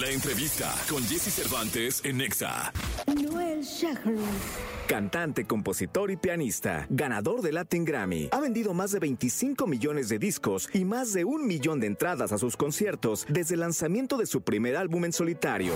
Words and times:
La 0.00 0.10
entrevista 0.10 0.74
con 0.90 1.04
Jesse 1.04 1.32
Cervantes 1.32 2.00
en 2.04 2.16
Nexa. 2.16 2.72
Noel 3.06 3.62
Shahar. 3.62 4.12
Cantante, 4.88 5.44
compositor 5.44 6.10
y 6.10 6.16
pianista, 6.16 6.86
ganador 6.90 7.42
de 7.42 7.52
Latin 7.52 7.84
Grammy, 7.84 8.28
ha 8.32 8.40
vendido 8.40 8.74
más 8.74 8.90
de 8.90 8.98
25 8.98 9.68
millones 9.68 10.08
de 10.08 10.18
discos 10.18 10.68
y 10.72 10.84
más 10.84 11.12
de 11.12 11.24
un 11.24 11.46
millón 11.46 11.78
de 11.78 11.86
entradas 11.86 12.32
a 12.32 12.38
sus 12.38 12.56
conciertos 12.56 13.24
desde 13.28 13.54
el 13.54 13.60
lanzamiento 13.60 14.16
de 14.16 14.26
su 14.26 14.42
primer 14.42 14.76
álbum 14.76 15.04
en 15.04 15.12
solitario. 15.12 15.74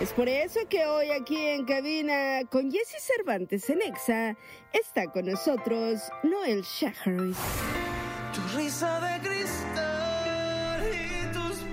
Es 0.00 0.14
por 0.14 0.30
eso 0.30 0.60
que 0.70 0.86
hoy 0.86 1.10
aquí 1.10 1.36
en 1.36 1.66
cabina 1.66 2.40
con 2.50 2.70
Jesse 2.70 2.96
Cervantes 3.00 3.68
en 3.68 3.82
Exa 3.82 4.34
está 4.72 5.12
con 5.12 5.26
nosotros 5.26 6.10
Noel 6.22 6.62
Shahar. 6.62 7.34
Tu 8.32 8.56
risa 8.56 8.98
de 8.98 9.28
cristal 9.28 9.39
y 9.39 9.39
tus 9.39 9.39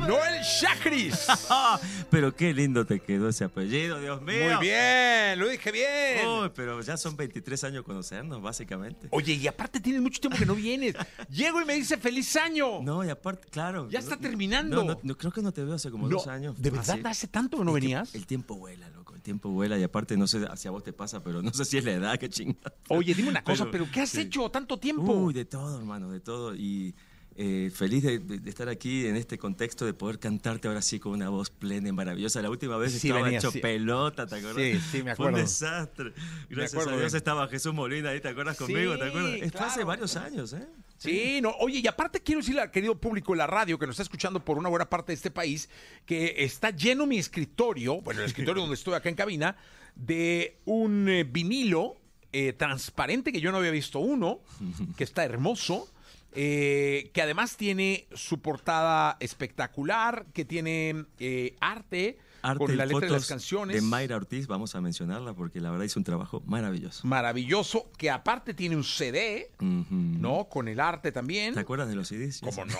Noel 0.07 0.41
Shachris. 0.43 1.27
Pero 2.09 2.35
qué 2.35 2.53
lindo 2.53 2.85
te 2.85 2.99
quedó 2.99 3.29
ese 3.29 3.43
apellido, 3.43 3.99
Dios 3.99 4.21
mío. 4.21 4.55
Muy 4.57 4.67
bien, 4.67 5.39
lo 5.39 5.47
dije 5.49 5.71
bien. 5.71 6.27
Uy, 6.27 6.51
pero 6.55 6.81
ya 6.81 6.95
son 6.97 7.15
23 7.17 7.63
años 7.65 7.83
conocernos, 7.83 8.41
básicamente. 8.41 9.07
Oye, 9.11 9.33
y 9.33 9.47
aparte 9.47 9.79
tienes 9.79 10.01
mucho 10.01 10.19
tiempo 10.21 10.37
que 10.37 10.45
no 10.45 10.55
vienes. 10.55 10.95
Llego 11.29 11.61
y 11.61 11.65
me 11.65 11.73
dice 11.75 11.97
feliz 11.97 12.35
año. 12.37 12.81
No, 12.81 13.03
y 13.03 13.09
aparte, 13.09 13.47
claro. 13.49 13.89
Ya 13.89 13.99
no- 13.99 14.03
está 14.03 14.17
terminando. 14.17 14.77
No, 14.83 14.93
no, 14.93 14.99
no, 15.03 15.17
creo 15.17 15.31
que 15.31 15.41
no 15.41 15.51
te 15.51 15.63
veo 15.63 15.75
hace 15.75 15.91
como 15.91 16.07
dos 16.07 16.27
años. 16.27 16.59
¿De 16.61 16.69
verdad 16.69 16.91
Así. 16.95 17.01
hace 17.05 17.27
tanto 17.27 17.57
que 17.57 17.63
no 17.65 17.75
El 17.75 17.81
venías? 17.81 18.15
El 18.15 18.25
tiempo 18.25 18.55
vuela, 18.55 18.89
loco. 18.89 19.13
El 19.15 19.21
tiempo 19.21 19.49
vuela 19.49 19.77
y 19.77 19.83
aparte 19.83 20.15
no 20.15 20.27
sé 20.27 20.39
si 20.55 20.67
a 20.67 20.71
vos 20.71 20.83
te 20.83 20.93
pasa, 20.93 21.21
pero 21.23 21.41
no 21.41 21.51
sé 21.53 21.65
si 21.65 21.77
es 21.77 21.83
la 21.83 21.91
edad, 21.91 22.17
qué 22.17 22.29
chingada. 22.29 22.73
Oye, 22.89 23.13
dime 23.13 23.29
una 23.29 23.43
cosa, 23.43 23.65
Pero- 23.65 23.71
pero, 23.85 23.91
¿qué 23.91 24.01
has 24.01 24.09
sí. 24.09 24.21
hecho 24.21 24.49
tanto 24.49 24.77
tiempo? 24.79 25.11
Uy, 25.13 25.33
de 25.33 25.45
todo, 25.45 25.77
hermano, 25.79 26.09
de 26.11 26.19
todo. 26.21 26.55
Y 26.55 26.95
eh, 27.39 27.69
feliz 27.71 28.03
de, 28.03 28.19
estar 28.49 28.67
aquí 28.67 29.05
en 29.05 29.15
este 29.15 29.37
contexto, 29.37 29.85
de 29.85 29.93
poder 29.93 30.17
cantarte 30.17 30.67
ahora 30.67 30.81
sí 30.81 30.99
con 30.99 31.11
una 31.11 31.29
voz 31.29 31.51
plena 31.51 31.87
y 31.89 31.91
maravillosa. 31.91 32.41
La 32.41 32.49
última 32.49 32.77
vez 32.77 32.93
Sí, 32.93 33.07
estaba 33.09 33.21
venía, 33.25 33.37
hecho 33.37 33.51
sí. 33.51 33.59
pelota, 33.59 34.25
¿te 34.25 34.37
acuerdas? 34.37 34.63
Sí, 34.63 34.79
sí, 34.91 35.03
me 35.03 35.15
Fue 35.15 35.25
un 35.27 35.29
acuerdo. 35.35 35.37
desastre. 35.37 36.13
Gracias 36.49 36.73
acuerdo 36.73 36.91
a 36.91 36.97
Dios 36.97 37.11
bien. 37.11 37.17
estaba 37.17 37.47
Jesús 37.47 37.73
Molina 37.75 38.09
ahí, 38.09 38.21
¿te 38.21 38.29
acuerdas 38.29 38.57
conmigo? 38.57 38.93
Sí, 38.93 38.99
¿Te 38.99 39.05
acuerdas? 39.05 39.33
Esto 39.41 39.57
hace 39.59 39.73
claro. 39.75 39.87
varios 39.87 40.15
años, 40.17 40.53
¿eh? 40.53 40.67
Sí, 40.97 41.39
no, 41.43 41.51
oye, 41.59 41.77
y 41.77 41.85
aparte 41.87 42.21
quiero 42.21 42.41
decirle 42.41 42.61
al 42.61 42.71
querido 42.71 42.99
público 42.99 43.33
de 43.33 43.37
la 43.37 43.45
radio 43.45 43.77
que 43.77 43.85
nos 43.85 43.93
está 43.93 44.01
escuchando 44.03 44.43
por 44.43 44.57
una 44.57 44.69
buena 44.69 44.89
parte 44.89 45.11
de 45.11 45.15
este 45.15 45.29
país, 45.29 45.69
que 46.07 46.33
está 46.39 46.71
lleno 46.71 47.05
mi 47.05 47.19
escritorio, 47.19 48.01
bueno, 48.01 48.21
el 48.21 48.25
escritorio 48.25 48.61
donde 48.63 48.73
estoy 48.73 48.95
acá 48.95 49.09
en 49.09 49.15
cabina, 49.15 49.55
de 49.95 50.57
un 50.65 51.07
eh, 51.07 51.23
vinilo 51.23 51.97
eh, 52.33 52.53
transparente 52.53 53.31
que 53.31 53.39
yo 53.39 53.51
no 53.51 53.59
había 53.59 53.69
visto 53.69 53.99
uno, 53.99 54.39
que 54.97 55.03
está 55.03 55.23
hermoso. 55.23 55.87
Eh, 56.33 57.09
que 57.13 57.21
además 57.21 57.57
tiene 57.57 58.07
su 58.13 58.41
portada 58.41 59.17
espectacular, 59.19 60.25
que 60.33 60.45
tiene 60.45 61.05
eh, 61.19 61.55
arte, 61.59 62.17
Arte 62.47 62.59
con 62.65 62.71
y 62.73 62.75
la 62.77 62.85
letra 62.85 63.01
de 63.07 63.09
las 63.11 63.27
canciones. 63.27 63.75
De 63.75 63.81
Mayra 63.81 64.15
Ortiz, 64.15 64.47
vamos 64.47 64.75
a 64.75 64.81
mencionarla 64.81 65.33
porque 65.33 65.59
la 65.59 65.69
verdad 65.71 65.85
hizo 65.85 65.99
un 65.99 66.03
trabajo 66.03 66.41
maravilloso. 66.45 67.05
Maravilloso, 67.07 67.91
que 67.97 68.09
aparte 68.09 68.53
tiene 68.53 68.75
un 68.75 68.83
CD. 68.83 69.51
¿no? 69.59 70.47
Con 70.49 70.67
el 70.67 70.79
arte 70.79 71.11
también. 71.11 71.53
¿Te 71.53 71.59
acuerdas 71.59 71.87
de 71.89 71.95
los 71.95 72.07
CDs? 72.07 72.41
Como 72.41 72.65
no, 72.65 72.75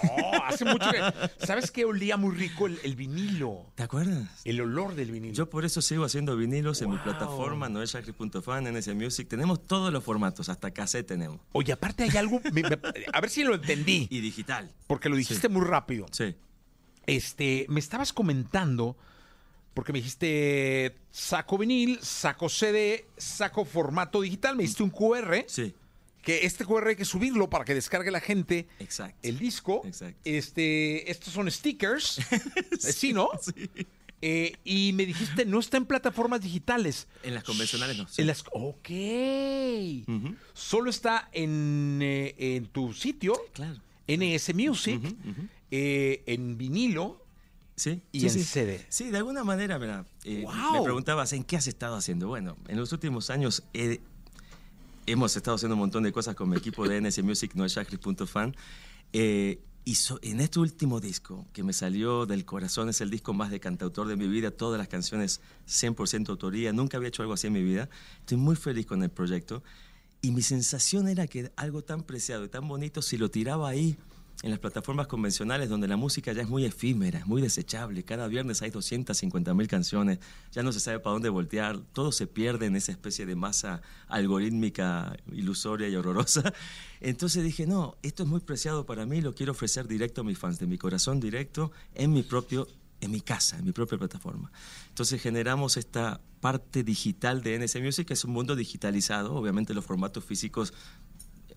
hace 0.46 0.66
mucho 0.66 0.90
que. 0.92 1.00
¿Sabes 1.46 1.72
qué 1.72 1.86
olía 1.86 2.18
muy 2.18 2.36
rico 2.36 2.68
el, 2.68 2.80
el 2.84 2.96
vinilo? 2.96 3.66
¿Te 3.76 3.84
acuerdas? 3.84 4.42
El 4.46 4.62
olor 4.62 4.96
del 4.96 5.12
vinilo. 5.12 5.34
Yo 5.34 5.50
por 5.50 5.66
eso 5.66 5.82
sigo 5.82 6.04
haciendo 6.06 6.36
vinilos 6.38 6.82
en 6.82 6.90
mi 6.92 6.98
plataforma, 6.98 7.70
noelshakri.fan, 7.70 8.74
NS 8.74 8.96
Music. 8.96 9.28
Tenemos 9.28 9.66
todos 9.68 9.92
los 9.92 10.04
formatos, 10.04 10.50
hasta 10.50 10.72
cassette 10.72 11.08
tenemos. 11.08 11.40
Oye, 11.52 11.74
aparte 11.74 12.04
hay 12.04 12.16
algo. 12.18 12.42
me- 12.54 12.64
me- 12.64 12.80
a 13.14 13.22
ver 13.22 13.30
si 13.30 13.44
lo 13.44 13.56
entendí. 13.56 14.08
Y 14.10 14.20
digital. 14.22 14.72
Porque 14.88 15.10
lo 15.10 15.16
dijiste 15.16 15.50
muy 15.50 15.66
rápido. 15.66 16.06
Sí. 16.12 16.36
Este, 17.06 17.66
me 17.70 17.80
estabas 17.80 18.14
comentando. 18.14 18.98
Porque 19.78 19.94
me 19.94 20.00
dijiste 20.00 20.96
saco 21.12 21.56
vinil, 21.56 22.00
saco 22.02 22.50
CD, 22.50 23.06
saco 23.16 23.64
formato 23.64 24.22
digital, 24.22 24.56
me 24.56 24.64
diste 24.64 24.82
un 24.82 24.90
QR. 24.90 25.44
Sí. 25.46 25.72
Que 26.24 26.48
este 26.48 26.66
QR 26.66 26.88
hay 26.88 26.96
que 26.96 27.06
subirlo 27.06 27.48
para 27.48 27.64
que 27.64 27.76
descargue 27.76 28.10
la 28.10 28.20
gente 28.20 28.68
Exacto. 28.80 29.20
el 29.22 29.38
disco. 29.38 29.84
Exacto. 29.86 30.20
Este, 30.24 31.12
estos 31.12 31.32
son 31.32 31.50
stickers. 31.52 32.20
Sí, 32.80 33.14
¿no? 33.14 33.30
Sí. 33.40 33.70
Eh, 34.20 34.54
y 34.64 34.94
me 34.94 35.06
dijiste, 35.06 35.46
no 35.46 35.60
está 35.60 35.78
en 35.78 35.86
plataformas 35.86 36.42
digitales. 36.42 37.08
En 37.22 37.36
las 37.36 37.44
convencionales 37.44 38.00
no. 38.00 38.08
sí. 38.08 38.22
En 38.22 38.28
las, 38.28 38.44
ok. 38.52 38.90
Solo 40.54 40.90
está 40.90 41.30
en, 41.34 42.00
eh, 42.02 42.34
en 42.36 42.66
tu 42.66 42.94
sitio, 42.94 43.36
Claro. 43.54 43.80
NS 44.08 44.56
Music, 44.56 45.02
eh, 45.70 46.24
en 46.26 46.58
vinilo. 46.58 47.27
Sí. 47.78 48.02
Y 48.12 48.22
sí, 48.22 48.26
en 48.28 48.34
sí. 48.34 48.44
CD. 48.44 48.86
Sí, 48.90 49.10
de 49.12 49.18
alguna 49.18 49.44
manera, 49.44 49.78
mira, 49.80 50.06
eh, 50.26 50.42
Wow. 50.44 50.74
me 50.74 50.82
preguntabas, 50.82 51.32
¿en 51.34 51.44
qué 51.44 51.56
has 51.58 51.68
estado 51.68 51.96
haciendo? 51.96 52.28
Bueno, 52.28 52.58
en 52.68 52.78
los 52.78 52.92
últimos 52.92 53.30
años 53.30 53.64
he- 53.74 54.02
hemos 55.06 55.36
estado 55.38 55.56
haciendo 55.56 55.76
un 55.76 55.80
montón 55.80 56.04
de 56.04 56.12
cosas 56.12 56.36
con 56.36 56.50
mi 56.50 56.58
equipo 56.58 56.88
de 56.88 56.98
NS 56.98 57.22
Music, 57.24 57.54
noelshakri.fan. 57.56 58.56
Eh, 59.14 59.62
y 59.86 59.96
so- 59.96 60.20
en 60.22 60.42
este 60.42 60.60
último 60.60 61.00
disco, 61.00 61.46
que 61.54 61.64
me 61.64 61.72
salió 61.72 62.26
del 62.26 62.44
corazón, 62.44 62.90
es 62.90 63.00
el 63.00 63.10
disco 63.10 63.34
más 63.34 63.52
de 63.52 63.60
cantautor 63.62 64.08
de 64.08 64.18
mi 64.18 64.28
vida, 64.28 64.52
todas 64.52 64.78
las 64.78 64.90
canciones 64.90 65.40
100% 65.66 66.30
autoría, 66.32 66.74
nunca 66.74 66.98
había 66.98 67.08
hecho 67.10 67.22
algo 67.22 67.34
así 67.36 67.48
en 67.48 67.54
mi 67.54 67.64
vida. 67.64 67.90
Estoy 68.20 68.38
muy 68.38 68.56
feliz 68.58 68.86
con 68.86 69.02
el 69.04 69.10
proyecto. 69.10 69.64
Y 70.22 70.32
mi 70.32 70.42
sensación 70.42 71.08
era 71.08 71.28
que 71.28 71.52
algo 71.56 71.84
tan 71.84 72.02
preciado 72.04 72.44
y 72.44 72.50
tan 72.50 72.68
bonito, 72.68 73.02
si 73.02 73.18
lo 73.18 73.30
tiraba 73.30 73.70
ahí, 73.70 73.96
en 74.44 74.52
las 74.52 74.60
plataformas 74.60 75.08
convencionales, 75.08 75.68
donde 75.68 75.88
la 75.88 75.98
música 75.98 76.32
ya 76.32 76.44
es 76.44 76.50
muy 76.50 76.64
efímera, 76.64 77.26
muy 77.26 77.42
desechable, 77.42 78.04
cada 78.04 78.28
viernes 78.28 78.62
hay 78.62 78.70
250 78.70 79.54
mil 79.56 79.68
canciones, 79.68 80.20
ya 80.52 80.62
no 80.62 80.72
se 80.72 80.80
sabe 80.80 81.00
para 81.00 81.14
dónde 81.14 81.30
voltear, 81.30 81.80
todo 81.92 82.12
se 82.12 82.28
pierde 82.28 82.68
en 82.68 82.76
esa 82.76 82.92
especie 82.92 83.26
de 83.26 83.36
masa 83.36 83.82
algorítmica 84.08 85.18
ilusoria 85.32 85.90
y 85.90 85.96
horrorosa. 85.96 86.54
Entonces 87.02 87.44
dije, 87.44 87.66
no, 87.66 87.98
esto 88.04 88.24
es 88.24 88.30
muy 88.30 88.42
preciado 88.42 88.86
para 88.86 89.06
mí, 89.06 89.22
lo 89.22 89.34
quiero 89.34 89.54
ofrecer 89.54 89.88
directo 89.88 90.22
a 90.22 90.24
mis 90.24 90.38
fans, 90.38 90.60
de 90.60 90.68
mi 90.68 90.78
corazón 90.78 91.20
directo, 91.20 91.72
en 91.96 92.14
mi 92.14 92.22
propio 92.22 92.68
en 93.00 93.12
mi 93.12 93.22
casa, 93.22 93.58
en 93.58 93.66
mi 93.66 93.72
propia 93.72 93.98
plataforma. 93.98 94.52
Entonces 94.90 95.22
generamos 95.22 95.78
esta 95.78 96.20
parte 96.40 96.84
digital 96.84 97.42
de 97.42 97.60
NS 97.60 97.82
Music, 97.82 98.08
que 98.08 98.14
es 98.14 98.24
un 98.24 98.32
mundo 98.32 98.56
digitalizado. 98.56 99.36
Obviamente 99.36 99.74
los 99.74 99.86
formatos 99.86 100.24
físicos, 100.24 100.74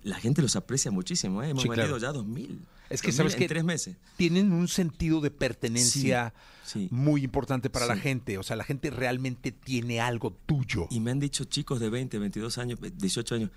la 0.02 0.16
gente 0.20 0.42
los 0.42 0.56
aprecia 0.56 0.90
muchísimo. 0.90 1.42
¿eh? 1.42 1.50
Hemos 1.50 1.62
Sí, 1.62 1.68
vendido 1.68 1.98
claro. 1.98 2.14
ya 2.14 2.20
2.000. 2.20 2.58
Es 2.90 3.02
que 3.02 3.10
2.000 3.10 3.12
sabes 3.14 3.36
que 3.36 3.46
tres 3.48 3.64
meses. 3.64 3.96
tienen 4.16 4.52
un 4.52 4.66
sentido 4.68 5.20
de 5.20 5.30
pertenencia 5.30 6.32
Sí, 6.64 6.80
sí. 6.82 6.88
muy 6.90 7.22
importante 7.24 7.70
para 7.70 7.86
la 7.86 7.96
gente. 7.96 8.36
O 8.38 8.42
sea, 8.42 8.56
la 8.56 8.64
gente 8.64 8.90
realmente 8.90 9.52
tiene 9.52 10.00
algo 10.00 10.32
tuyo. 10.46 10.86
Y 10.90 11.00
me 11.00 11.10
han 11.10 11.20
dicho 11.20 11.44
chicos 11.44 11.78
de 11.80 11.88
20, 11.90 12.18
22 12.18 12.58
años, 12.58 12.78
18 12.96 13.34
años, 13.36 13.50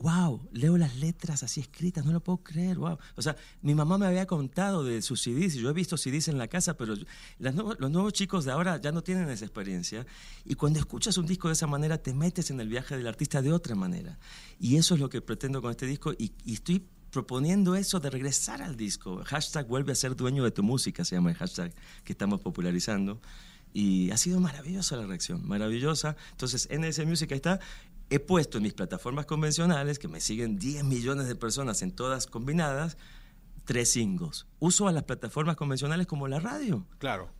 wow, 0.00 0.48
leo 0.52 0.78
las 0.78 0.96
letras 0.96 1.42
así 1.42 1.60
escritas, 1.60 2.04
no 2.06 2.12
lo 2.12 2.20
puedo 2.24 2.38
creer, 2.38 2.78
wow. 2.78 2.96
O 3.16 3.22
sea, 3.22 3.36
mi 3.60 3.74
mamá 3.74 3.98
me 3.98 4.06
había 4.06 4.26
contado 4.26 4.82
de 4.82 5.02
sus 5.02 5.20
CDs, 5.20 5.54
y 5.56 5.60
yo 5.60 5.68
he 5.68 5.72
visto 5.74 5.96
CDs 5.98 6.28
en 6.28 6.38
la 6.38 6.48
casa, 6.48 6.74
pero 6.78 6.94
yo- 6.94 7.04
las 7.38 7.54
nuevos- 7.54 7.76
los 7.78 7.90
nuevos 7.90 8.14
chicos 8.14 8.46
de 8.46 8.52
ahora 8.52 8.80
ya 8.80 8.92
no 8.92 9.02
tienen 9.02 9.28
esa 9.28 9.44
experiencia. 9.44 10.06
Y 10.46 10.54
cuando 10.54 10.78
escuchas 10.78 11.18
un 11.18 11.26
disco 11.26 11.48
de 11.48 11.52
esa 11.54 11.66
manera, 11.66 11.98
te 11.98 12.14
metes 12.14 12.50
en 12.50 12.60
el 12.60 12.68
viaje 12.68 12.96
del 12.96 13.06
artista 13.06 13.42
de 13.42 13.52
otra 13.52 13.74
manera. 13.74 14.18
Y 14.58 14.76
eso 14.76 14.94
es 14.94 15.00
lo 15.00 15.10
que 15.10 15.20
pretendo 15.20 15.60
con 15.60 15.70
este 15.70 15.84
disco, 15.86 16.12
y, 16.18 16.32
y 16.44 16.54
estoy 16.54 16.82
proponiendo 17.10 17.74
eso 17.74 18.00
de 18.00 18.08
regresar 18.08 18.62
al 18.62 18.76
disco. 18.78 19.22
Hashtag 19.26 19.66
vuelve 19.66 19.92
a 19.92 19.96
ser 19.96 20.16
dueño 20.16 20.44
de 20.44 20.50
tu 20.50 20.62
música, 20.62 21.04
se 21.04 21.16
llama 21.16 21.30
el 21.30 21.36
hashtag 21.36 21.74
que 22.04 22.12
estamos 22.12 22.40
popularizando. 22.40 23.20
Y 23.72 24.10
ha 24.10 24.16
sido 24.16 24.40
maravillosa 24.40 24.96
la 24.96 25.06
reacción, 25.06 25.46
maravillosa. 25.46 26.16
Entonces, 26.32 26.68
NS 26.72 27.04
Music 27.06 27.30
ahí 27.30 27.36
está. 27.36 27.60
He 28.10 28.18
puesto 28.18 28.58
en 28.58 28.64
mis 28.64 28.74
plataformas 28.74 29.24
convencionales, 29.26 29.98
que 29.98 30.08
me 30.08 30.20
siguen 30.20 30.58
10 30.58 30.84
millones 30.84 31.28
de 31.28 31.36
personas 31.36 31.80
en 31.82 31.92
todas 31.92 32.26
combinadas, 32.26 32.96
tres 33.64 33.92
singles. 33.92 34.46
Uso 34.58 34.88
a 34.88 34.92
las 34.92 35.04
plataformas 35.04 35.56
convencionales 35.56 36.06
como 36.08 36.26
la 36.28 36.40
radio. 36.40 36.84
Claro. 36.98 37.30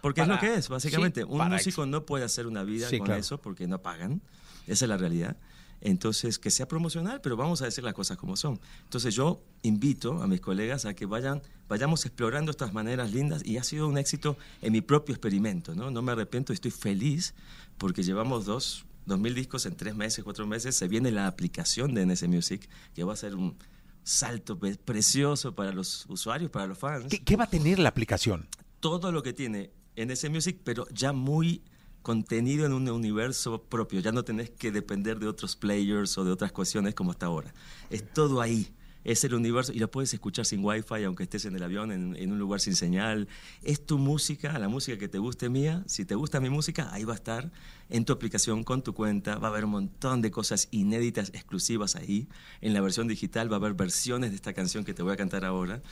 Porque 0.00 0.20
Para- 0.22 0.34
es 0.36 0.40
lo 0.42 0.48
que 0.48 0.54
es, 0.58 0.68
básicamente. 0.68 1.22
sí, 1.22 1.26
Un 1.28 1.48
músico 1.48 1.86
no 1.86 2.06
puede 2.06 2.24
hacer 2.24 2.46
una 2.46 2.62
vida 2.62 2.88
Sí, 2.88 2.98
con 2.98 3.06
claro. 3.06 3.20
eso 3.20 3.38
porque 3.40 3.66
no 3.66 3.82
pagan. 3.82 4.22
Esa 4.66 4.84
es 4.84 4.88
la 4.88 4.96
realidad. 4.96 5.36
Entonces, 5.80 6.38
que 6.38 6.52
sea 6.52 6.68
promocional, 6.68 7.20
pero 7.20 7.36
vamos 7.36 7.60
a 7.62 7.64
decir 7.64 7.82
las 7.82 7.94
cosas 7.94 8.16
como 8.16 8.36
son. 8.36 8.60
Entonces, 8.84 9.14
yo 9.16 9.42
invito 9.62 10.22
a 10.22 10.28
mis 10.28 10.40
colegas 10.40 10.84
a 10.84 10.94
que 10.94 11.06
vayan, 11.06 11.42
vayamos 11.68 12.06
explorando 12.06 12.52
estas 12.52 12.72
maneras 12.72 13.10
lindas 13.12 13.44
y 13.44 13.56
ha 13.56 13.64
sido 13.64 13.88
un 13.88 13.98
éxito 13.98 14.36
en 14.60 14.72
mi 14.72 14.80
propio 14.80 15.12
experimento, 15.12 15.74
¿no? 15.74 15.90
No 15.90 16.00
me 16.02 16.12
arrepiento 16.12 16.52
estoy 16.52 16.70
feliz 16.70 17.34
porque 17.78 18.04
llevamos 18.04 18.44
dos, 18.44 18.84
dos 19.06 19.18
mil 19.18 19.34
discos 19.34 19.66
en 19.66 19.76
tres 19.76 19.94
meses, 19.94 20.24
cuatro 20.24 20.46
meses. 20.46 20.76
Se 20.76 20.88
viene 20.88 21.10
la 21.10 21.26
aplicación 21.26 21.94
de 21.94 22.06
NS 22.06 22.28
Music, 22.28 22.68
que 22.94 23.04
va 23.04 23.12
a 23.12 23.16
ser 23.16 23.34
un 23.34 23.56
salto 24.04 24.58
precioso 24.58 25.54
para 25.54 25.72
los 25.72 26.06
usuarios, 26.08 26.50
para 26.50 26.66
los 26.66 26.76
fans 26.76 27.06
¿Qué, 27.08 27.22
qué 27.22 27.36
va 27.36 27.44
a 27.44 27.50
tener 27.50 27.78
la 27.78 27.88
aplicación? 27.88 28.48
todo 28.80 29.12
lo 29.12 29.22
que 29.22 29.32
tiene 29.32 29.70
NS 29.96 30.28
Music, 30.28 30.58
pero 30.64 30.88
ya 30.88 31.12
muy 31.12 31.62
contenido 32.02 32.66
en 32.66 32.72
un 32.72 32.88
universo 32.88 33.62
propio. 33.62 34.00
Ya 34.00 34.10
no 34.10 34.24
tenés 34.24 34.50
que 34.50 34.72
depender 34.72 35.20
de 35.20 35.28
otros 35.28 35.54
players 35.54 36.18
o 36.18 36.24
de 36.24 36.32
otras 36.32 36.50
cuestiones 36.50 36.94
como 36.94 37.12
hasta 37.12 37.26
ahora. 37.26 37.54
Es 37.90 38.12
todo 38.12 38.40
ahí. 38.40 38.74
Es 39.04 39.24
el 39.24 39.34
universo 39.34 39.72
y 39.72 39.78
lo 39.78 39.90
puedes 39.90 40.12
escuchar 40.14 40.44
sin 40.44 40.64
wifi 40.64 41.04
aunque 41.04 41.24
estés 41.24 41.44
en 41.44 41.56
el 41.56 41.62
avión, 41.62 41.92
en, 41.92 42.16
en 42.16 42.32
un 42.32 42.38
lugar 42.38 42.60
sin 42.60 42.76
señal. 42.76 43.28
Es 43.62 43.84
tu 43.84 43.98
música, 43.98 44.58
la 44.58 44.68
música 44.68 44.98
que 44.98 45.08
te 45.08 45.18
guste 45.18 45.48
mía. 45.48 45.82
Si 45.86 46.04
te 46.04 46.14
gusta 46.14 46.40
mi 46.40 46.50
música, 46.50 46.92
ahí 46.92 47.04
va 47.04 47.12
a 47.12 47.16
estar 47.16 47.50
en 47.88 48.04
tu 48.04 48.12
aplicación 48.12 48.64
con 48.64 48.82
tu 48.82 48.94
cuenta. 48.94 49.38
Va 49.38 49.48
a 49.48 49.50
haber 49.50 49.64
un 49.64 49.72
montón 49.72 50.22
de 50.22 50.30
cosas 50.30 50.68
inéditas, 50.70 51.30
exclusivas 51.34 51.96
ahí. 51.96 52.28
En 52.60 52.74
la 52.74 52.80
versión 52.80 53.08
digital 53.08 53.50
va 53.50 53.56
a 53.56 53.58
haber 53.58 53.74
versiones 53.74 54.30
de 54.30 54.36
esta 54.36 54.52
canción 54.52 54.84
que 54.84 54.94
te 54.94 55.02
voy 55.02 55.12
a 55.12 55.16
cantar 55.16 55.44
ahora. 55.44 55.82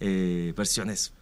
Eh, 0.00 0.54
versiones, 0.56 1.12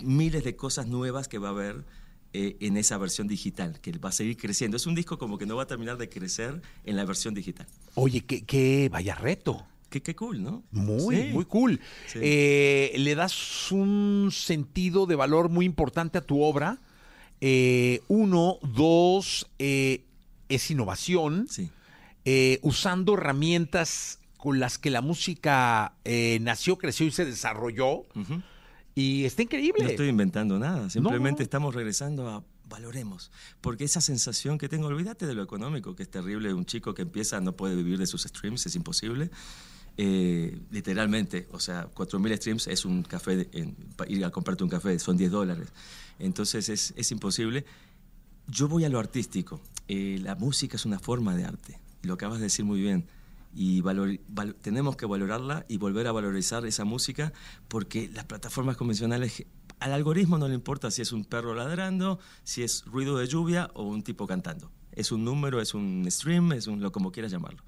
miles 0.00 0.44
de 0.44 0.56
cosas 0.56 0.86
nuevas 0.86 1.28
que 1.28 1.38
va 1.38 1.48
a 1.48 1.50
haber 1.52 1.84
eh, 2.32 2.56
en 2.60 2.76
esa 2.76 2.98
versión 2.98 3.28
digital, 3.28 3.80
que 3.80 3.92
va 3.92 4.10
a 4.10 4.12
seguir 4.12 4.36
creciendo. 4.36 4.76
Es 4.76 4.86
un 4.86 4.94
disco 4.94 5.18
como 5.18 5.38
que 5.38 5.46
no 5.46 5.56
va 5.56 5.62
a 5.62 5.66
terminar 5.66 5.96
de 5.96 6.08
crecer 6.08 6.60
en 6.84 6.96
la 6.96 7.04
versión 7.04 7.34
digital. 7.34 7.66
Oye, 7.94 8.22
qué, 8.22 8.44
qué 8.44 8.88
vaya 8.90 9.14
reto. 9.14 9.66
Qué, 9.96 10.02
qué 10.02 10.14
cool, 10.14 10.42
¿no? 10.42 10.62
Muy, 10.72 11.16
Sí. 11.16 11.22
muy 11.32 11.44
cool. 11.46 11.80
Sí. 12.06 12.18
Eh, 12.22 12.92
le 12.98 13.14
das 13.14 13.72
un 13.72 14.28
sentido 14.30 15.06
de 15.06 15.14
valor 15.16 15.48
muy 15.48 15.64
importante 15.64 16.18
a 16.18 16.20
tu 16.20 16.42
obra. 16.42 16.78
Eh, 17.40 18.02
uno, 18.08 18.58
dos, 18.62 19.46
eh, 19.58 20.04
es 20.48 20.70
innovación. 20.70 21.46
Sí. 21.48 21.70
usando 22.62 23.14
herramientas 23.14 24.18
con 24.36 24.58
las 24.58 24.78
que 24.78 24.90
la 24.90 25.00
música 25.00 25.94
nació, 26.40 26.76
creció 26.76 27.06
y 27.06 27.12
se 27.12 27.24
desarrolló. 27.24 28.04
Y 28.96 29.24
está 29.24 29.42
increíble. 29.42 29.84
No 29.84 29.90
estoy 29.90 30.08
inventando 30.08 30.58
nada, 30.58 30.90
simplemente 30.90 31.40
no. 31.40 31.44
estamos 31.44 31.74
regresando 31.74 32.28
a 32.28 32.42
valoremos, 32.68 33.30
porque 33.60 33.84
esa 33.84 34.00
sensación 34.00 34.58
que 34.58 34.68
tengo, 34.68 34.88
olvídate 34.88 35.26
de 35.26 35.34
lo 35.34 35.42
económico, 35.42 35.94
que 35.94 36.02
es 36.02 36.10
terrible, 36.10 36.52
un 36.52 36.66
chico 36.66 36.94
que 36.94 37.02
empieza 37.02 37.40
no 37.40 37.52
puede 37.54 37.76
vivir 37.76 37.98
de 37.98 38.06
sus 38.06 38.22
streams, 38.24 38.66
es 38.66 38.74
imposible. 38.74 39.30
Eh, 39.98 40.58
literalmente, 40.70 41.48
o 41.52 41.58
sea, 41.60 41.88
4.000 41.94 42.36
streams 42.36 42.66
es 42.66 42.84
un 42.84 43.02
café, 43.02 43.36
de- 43.36 43.48
en- 43.52 43.76
ir 44.08 44.24
a 44.24 44.30
comprarte 44.30 44.62
un 44.64 44.70
café, 44.70 44.98
son 44.98 45.16
10 45.16 45.30
dólares. 45.30 45.68
Entonces 46.18 46.68
es, 46.68 46.92
es 46.96 47.10
imposible. 47.12 47.64
Yo 48.46 48.68
voy 48.68 48.84
a 48.84 48.88
lo 48.88 48.98
artístico. 48.98 49.60
Eh, 49.88 50.18
la 50.22 50.34
música 50.34 50.76
es 50.76 50.84
una 50.84 50.98
forma 50.98 51.34
de 51.34 51.44
arte, 51.44 51.78
lo 52.02 52.14
acabas 52.14 52.38
de 52.38 52.44
decir 52.44 52.64
muy 52.64 52.80
bien. 52.80 53.06
Y 53.54 53.80
valor- 53.80 54.20
val- 54.28 54.54
tenemos 54.60 54.96
que 54.96 55.06
valorarla 55.06 55.64
y 55.68 55.78
volver 55.78 56.06
a 56.08 56.12
valorizar 56.12 56.66
esa 56.66 56.84
música 56.84 57.32
porque 57.68 58.10
las 58.12 58.24
plataformas 58.26 58.76
convencionales, 58.76 59.46
al 59.80 59.92
algoritmo 59.94 60.36
no 60.36 60.46
le 60.46 60.54
importa 60.54 60.90
si 60.90 61.00
es 61.02 61.12
un 61.12 61.24
perro 61.24 61.54
ladrando, 61.54 62.18
si 62.44 62.62
es 62.62 62.84
ruido 62.84 63.16
de 63.16 63.26
lluvia 63.26 63.70
o 63.74 63.84
un 63.84 64.02
tipo 64.02 64.26
cantando. 64.26 64.70
Es 64.92 65.10
un 65.10 65.24
número, 65.24 65.60
es 65.62 65.72
un 65.74 66.04
stream, 66.10 66.52
es 66.52 66.66
un, 66.66 66.80
lo 66.82 66.92
como 66.92 67.12
quieras 67.12 67.32
llamarlo. 67.32 67.62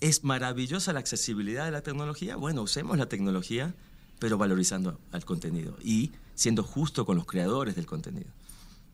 ¿Es 0.00 0.24
maravillosa 0.24 0.92
la 0.92 1.00
accesibilidad 1.00 1.64
de 1.64 1.70
la 1.70 1.82
tecnología? 1.82 2.36
Bueno, 2.36 2.62
usemos 2.62 2.98
la 2.98 3.08
tecnología, 3.08 3.74
pero 4.18 4.36
valorizando 4.38 5.00
al 5.12 5.24
contenido 5.24 5.76
y 5.82 6.12
siendo 6.34 6.62
justo 6.62 7.06
con 7.06 7.16
los 7.16 7.26
creadores 7.26 7.74
del 7.76 7.86
contenido. 7.86 8.28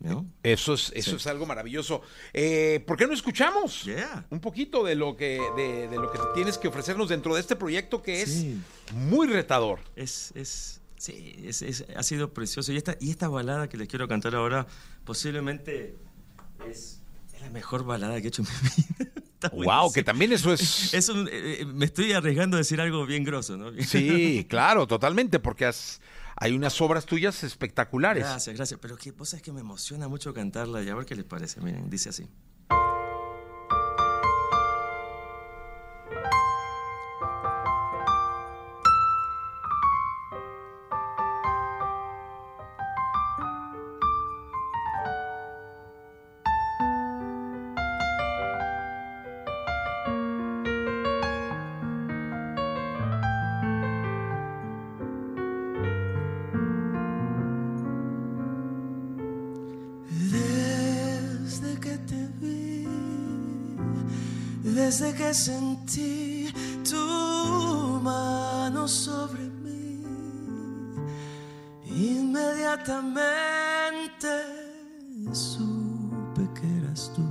¿no? 0.00 0.26
Eso 0.42 0.74
es, 0.74 0.90
eso 0.96 1.10
Sí. 1.10 1.16
es 1.16 1.26
algo 1.28 1.46
maravilloso. 1.46 2.02
Eh, 2.32 2.82
¿Por 2.88 2.96
qué 2.96 3.06
no 3.06 3.12
escuchamos 3.12 3.84
Yeah. 3.84 4.26
un 4.30 4.40
poquito 4.40 4.82
de 4.82 4.96
lo 4.96 5.16
que 5.16 5.40
de, 5.56 5.86
de 5.86 5.96
lo 5.96 6.10
que 6.10 6.18
tienes 6.34 6.58
que 6.58 6.66
ofrecernos 6.66 7.08
dentro 7.08 7.34
de 7.36 7.40
este 7.40 7.54
proyecto 7.54 8.02
que 8.02 8.22
es 8.22 8.28
Sí. 8.32 8.60
muy 8.94 9.28
retador? 9.28 9.78
Es, 9.94 10.32
es, 10.34 10.80
sí, 10.96 11.36
es, 11.44 11.62
es- 11.62 11.84
ha 11.96 12.02
sido 12.02 12.32
precioso. 12.32 12.72
Y 12.72 12.78
esta, 12.78 12.96
y 13.00 13.10
esta 13.10 13.28
balada 13.28 13.68
que 13.68 13.76
les 13.76 13.86
quiero 13.86 14.08
cantar 14.08 14.34
ahora, 14.34 14.66
posiblemente 15.04 15.96
es, 16.68 17.00
es 17.32 17.40
la 17.40 17.50
mejor 17.50 17.84
balada 17.84 18.20
que 18.20 18.26
he 18.26 18.28
hecho 18.28 18.42
en 18.42 18.48
mi 18.48 18.54
vida. 19.04 19.12
Está 19.46 19.56
Wow, 19.56 19.64
buenísimo. 19.64 19.92
que 19.92 20.02
también 20.04 20.32
eso 20.32 20.52
es. 20.52 20.62
Es 20.94 21.08
un- 21.08 21.28
eh, 21.28 21.60
eh, 21.60 21.64
me 21.66 21.84
estoy 21.86 22.12
arriesgando 22.12 22.56
a 22.56 22.58
decir 22.58 22.80
algo 22.80 23.04
bien 23.06 23.24
grosso, 23.24 23.56
¿no? 23.56 23.70
Sí, 23.82 24.46
claro, 24.50 24.86
totalmente, 24.86 25.38
porque 25.40 25.64
has- 25.66 26.00
hay 26.36 26.52
unas 26.54 26.80
obras 26.80 27.06
tuyas 27.06 27.42
espectaculares. 27.44 28.24
Gracias, 28.24 28.56
gracias. 28.56 28.78
Pero 28.80 28.96
que, 28.96 29.10
vos 29.12 29.28
sabés 29.28 29.42
que 29.42 29.52
me 29.52 29.60
emociona 29.60 30.08
mucho 30.08 30.32
cantarla 30.34 30.82
y 30.82 30.88
a 30.88 30.94
ver 30.94 31.06
qué 31.06 31.14
les 31.16 31.24
parece. 31.24 31.60
Miren, 31.60 31.88
dice 31.90 32.08
así. 32.08 32.26
Sobre 68.92 69.44
mí, 69.64 70.04
inmediatamente 71.86 74.28
supe 75.32 76.42
que 76.54 76.78
eras 76.78 77.10
tú, 77.16 77.24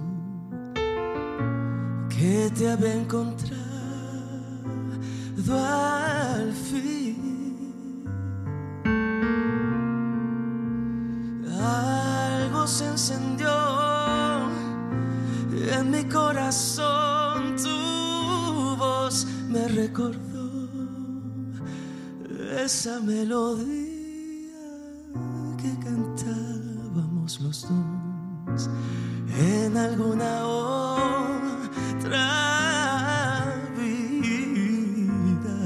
que 2.09 2.51
te 2.57 2.71
había 2.71 2.95
encontrado 2.95 3.61
al 5.51 6.51
fin. 6.51 8.05
Algo 11.61 12.65
se 12.65 12.87
encendió 12.87 13.51
en 15.77 15.91
mi 15.91 16.03
corazón, 16.05 17.55
tu 17.57 18.75
voz 18.77 19.27
me 19.47 19.67
recordó 19.67 20.30
esa 22.73 23.01
melodía 23.01 24.63
que 25.61 25.71
cantábamos 25.83 27.41
los 27.41 27.67
dos 27.67 28.69
en 29.37 29.75
alguna 29.75 30.47
otra 30.47 32.27
vida 33.77 35.59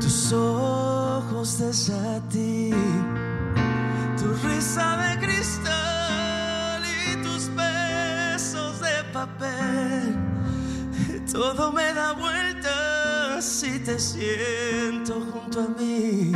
tus 0.00 0.32
ojos 0.32 1.58
de 1.60 1.72
satín, 1.72 2.74
tu 4.18 4.26
risa 4.48 4.96
de 5.02 5.10
cristal 5.24 6.82
y 6.98 7.22
tus 7.22 7.48
besos 7.54 8.80
de 8.80 9.04
papel. 9.12 10.16
Todo 11.32 11.70
me 11.72 11.94
da 11.94 12.12
vueltas 12.12 12.87
si 13.40 13.78
te 13.78 13.98
siento 13.98 15.20
junto 15.32 15.60
a 15.60 15.68
mí. 15.78 16.32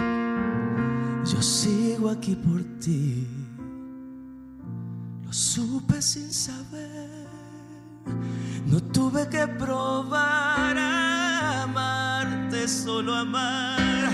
Yo 1.25 1.43
sigo 1.43 2.11
aquí 2.11 2.37
por 2.37 2.63
ti. 2.81 3.27
Lo 5.25 5.33
supe 5.33 6.01
sin 6.01 6.33
saber. 6.33 7.27
No 8.67 8.81
tuve 8.81 9.29
que 9.29 9.47
probar 9.47 10.77
a 10.79 11.63
amarte, 11.63 12.69
solo 12.69 13.15
amar 13.15 14.11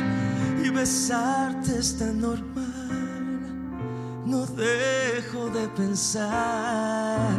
y 0.65 0.71
besarte 0.71 1.79
es 1.79 1.99
tan 1.99 2.21
normal. 2.21 2.65
No 4.27 4.47
dejo 4.47 5.49
de 5.51 5.69
pensar, 5.69 7.31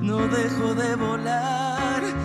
no 0.00 0.18
dejo 0.28 0.74
de 0.74 0.94
volar 0.96 2.23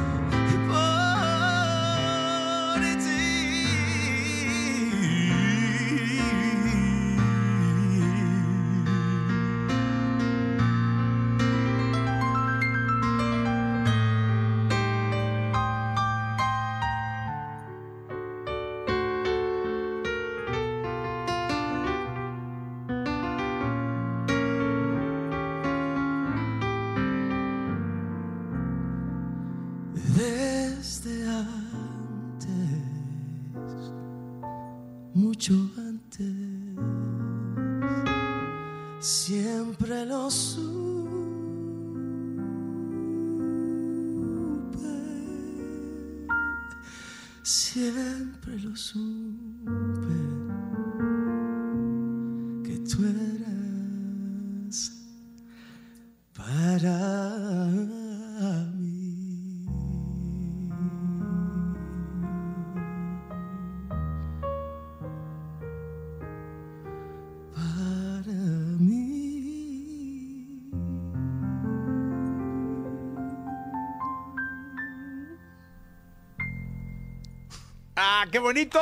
qué 78.32 78.40
bonito! 78.40 78.80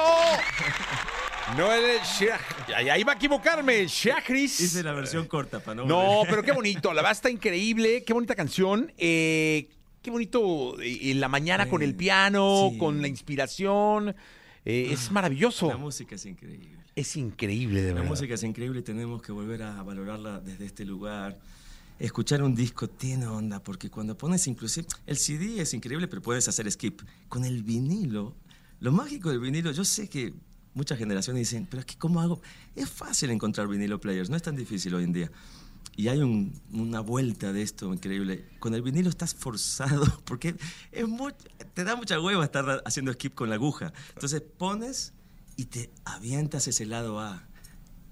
No 1.55 1.71
el 1.71 1.99
Shah- 2.01 2.39
Ahí 2.75 3.03
va 3.03 3.13
a 3.13 3.15
equivocarme. 3.15 3.87
Shahris. 3.87 4.59
Hice 4.59 4.83
la 4.83 4.91
versión 4.91 5.27
corta 5.27 5.59
para 5.59 5.75
no. 5.75 5.85
No, 5.85 6.21
pero 6.29 6.43
qué 6.43 6.51
bonito. 6.51 6.93
La 6.93 7.09
está 7.09 7.29
increíble. 7.29 8.03
Qué 8.03 8.13
bonita 8.13 8.35
canción. 8.35 8.91
Eh, 8.97 9.69
qué 10.01 10.11
bonito 10.11 10.79
eh, 10.81 11.11
en 11.11 11.21
la 11.21 11.29
mañana 11.29 11.69
con 11.69 11.81
el 11.81 11.95
piano, 11.95 12.69
sí. 12.71 12.77
con 12.77 13.01
la 13.01 13.07
inspiración. 13.07 14.13
Eh, 14.65 14.89
es 14.91 15.09
maravilloso. 15.11 15.69
La 15.69 15.77
música 15.77 16.15
es 16.15 16.25
increíble. 16.25 16.77
Es 16.95 17.15
increíble, 17.15 17.81
de 17.81 17.89
La 17.89 17.93
verdad. 17.95 18.09
música 18.09 18.33
es 18.33 18.43
increíble 18.43 18.79
y 18.79 18.83
tenemos 18.83 19.21
que 19.21 19.31
volver 19.31 19.63
a 19.63 19.81
valorarla 19.83 20.39
desde 20.41 20.65
este 20.65 20.83
lugar. 20.83 21.37
Escuchar 21.99 22.43
un 22.43 22.53
disco 22.53 22.87
tiene 22.89 23.27
onda, 23.27 23.59
porque 23.61 23.89
cuando 23.89 24.17
pones 24.17 24.45
inclusive... 24.47 24.87
El 25.05 25.17
CD 25.17 25.61
es 25.61 25.73
increíble, 25.73 26.07
pero 26.07 26.21
puedes 26.21 26.47
hacer 26.47 26.69
skip. 26.71 27.01
Con 27.29 27.45
el 27.45 27.63
vinilo, 27.63 28.35
lo 28.79 28.91
mágico 28.91 29.29
del 29.29 29.39
vinilo, 29.39 29.71
yo 29.71 29.83
sé 29.85 30.07
que 30.09 30.33
muchas 30.73 30.97
generaciones 30.99 31.41
dicen, 31.49 31.67
pero 31.69 31.79
es 31.81 31.85
que 31.85 31.97
¿cómo 31.97 32.21
hago? 32.21 32.41
Es 32.75 32.89
fácil 32.89 33.29
encontrar 33.31 33.67
vinilo 33.67 33.99
players, 33.99 34.29
no 34.29 34.35
es 34.35 34.43
tan 34.43 34.55
difícil 34.55 34.93
hoy 34.93 35.03
en 35.03 35.13
día. 35.13 35.31
Y 35.95 36.09
hay 36.09 36.19
un- 36.19 36.53
una 36.71 36.99
vuelta 36.99 37.51
de 37.53 37.63
esto 37.63 37.91
increíble. 37.91 38.45
Con 38.59 38.75
el 38.75 38.83
vinilo 38.83 39.09
estás 39.09 39.33
forzado, 39.33 40.05
porque 40.25 40.55
te 41.73 41.83
da 41.83 41.95
mucha 41.95 42.19
hueva 42.19 42.43
estar 42.45 42.83
haciendo 42.85 43.11
skip 43.13 43.33
con 43.33 43.49
la 43.49 43.55
aguja. 43.55 43.93
Entonces 44.13 44.41
pones 44.41 45.13
y 45.55 45.65
te 45.65 45.89
avientas 46.05 46.67
ese 46.67 46.85
lado 46.85 47.19
A 47.19 47.43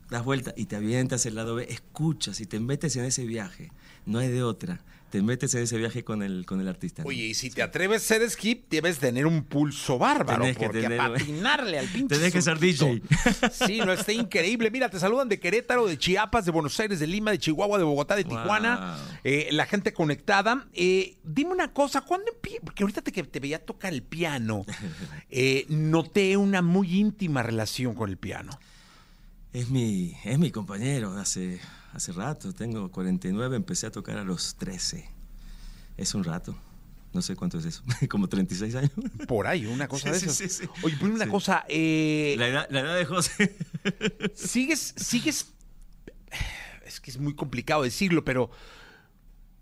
das 0.09 0.23
vuelta 0.23 0.53
y 0.55 0.65
te 0.65 0.75
avientas 0.75 1.25
el 1.25 1.33
lado 1.35 1.55
B, 1.55 1.65
escuchas 1.69 2.39
y 2.39 2.45
te 2.45 2.59
metes 2.59 2.95
en 2.95 3.05
ese 3.05 3.25
viaje. 3.25 3.71
No 4.05 4.19
hay 4.19 4.29
de 4.29 4.43
otra. 4.43 4.83
Te 5.11 5.21
metes 5.21 5.53
en 5.55 5.63
ese 5.63 5.77
viaje 5.77 6.03
con 6.03 6.23
el, 6.23 6.45
con 6.45 6.59
el 6.59 6.67
artista. 6.67 7.03
¿no? 7.03 7.07
Oye, 7.09 7.25
y 7.27 7.33
si 7.35 7.49
te 7.49 7.61
atreves 7.61 8.01
a 8.01 8.15
hacer 8.15 8.29
skip, 8.29 8.69
debes 8.69 8.97
tener 8.97 9.25
un 9.25 9.43
pulso 9.43 9.97
bárbaro. 9.97 10.41
Tenés 10.41 10.57
que 10.57 10.65
porque 10.65 10.81
tener- 10.81 10.99
a 10.99 11.13
patinarle 11.13 11.79
al 11.79 11.87
pinche 11.87 12.15
Tenés 12.15 12.33
que 12.33 12.41
ser. 12.41 12.59
DJ. 12.59 13.01
Sí, 13.51 13.79
no, 13.79 13.93
está 13.93 14.11
increíble. 14.11 14.69
Mira, 14.71 14.89
te 14.89 14.99
saludan 14.99 15.29
de 15.29 15.39
Querétaro, 15.39 15.85
de 15.87 15.97
Chiapas, 15.97 16.43
de 16.45 16.51
Buenos 16.51 16.77
Aires, 16.79 16.99
de 16.99 17.07
Lima, 17.07 17.31
de 17.31 17.39
Chihuahua, 17.39 17.77
de 17.77 17.83
Bogotá, 17.85 18.15
de 18.15 18.23
Wow. 18.23 18.37
Tijuana. 18.37 18.97
Eh, 19.23 19.47
la 19.51 19.65
gente 19.65 19.93
conectada. 19.93 20.67
Eh, 20.73 21.15
dime 21.23 21.51
una 21.51 21.71
cosa, 21.71 22.01
¿cuándo 22.01 22.31
empieza? 22.33 22.59
Porque 22.65 22.83
ahorita 22.83 23.01
te, 23.01 23.11
que 23.13 23.23
te 23.23 23.39
veía 23.39 23.63
tocar 23.63 23.93
el 23.93 24.03
piano, 24.03 24.65
eh, 25.29 25.65
noté 25.69 26.35
una 26.35 26.61
muy 26.61 26.93
íntima 26.99 27.41
relación 27.43 27.93
con 27.95 28.09
el 28.09 28.17
piano. 28.17 28.59
Es 29.55 29.69
mi, 29.69 30.13
es 30.25 30.37
mi 30.37 30.51
compañero 30.51 31.17
hace, 31.17 31.61
hace 31.93 32.11
rato. 32.11 32.51
Tengo 32.51 32.91
49, 32.91 33.55
empecé 33.55 33.87
a 33.87 33.91
tocar 33.91 34.17
a 34.17 34.25
los 34.25 34.55
13. 34.55 35.09
Es 35.95 36.13
un 36.13 36.25
rato. 36.25 36.57
No 37.13 37.21
sé 37.21 37.37
cuánto 37.37 37.59
es 37.59 37.63
eso. 37.63 37.81
Como 38.09 38.27
36 38.27 38.75
años. 38.75 38.91
Por 39.29 39.47
ahí, 39.47 39.65
una 39.65 39.87
cosa 39.87 40.11
de 40.11 40.17
esas. 40.17 40.35
sí, 40.35 40.49
sí. 40.49 40.67
Oye, 40.83 40.97
pues 40.99 41.09
una 41.09 41.29
cosa, 41.29 41.63
eh, 41.69 42.35
La 42.37 42.49
edad, 42.49 42.67
la 42.69 42.81
edad 42.81 42.97
de 42.97 43.05
José. 43.05 43.55
sigues, 44.35 44.93
sigues, 44.97 45.53
es 46.85 46.99
que 46.99 47.11
es 47.11 47.17
muy 47.17 47.33
complicado 47.33 47.83
decirlo, 47.83 48.25
pero 48.25 48.51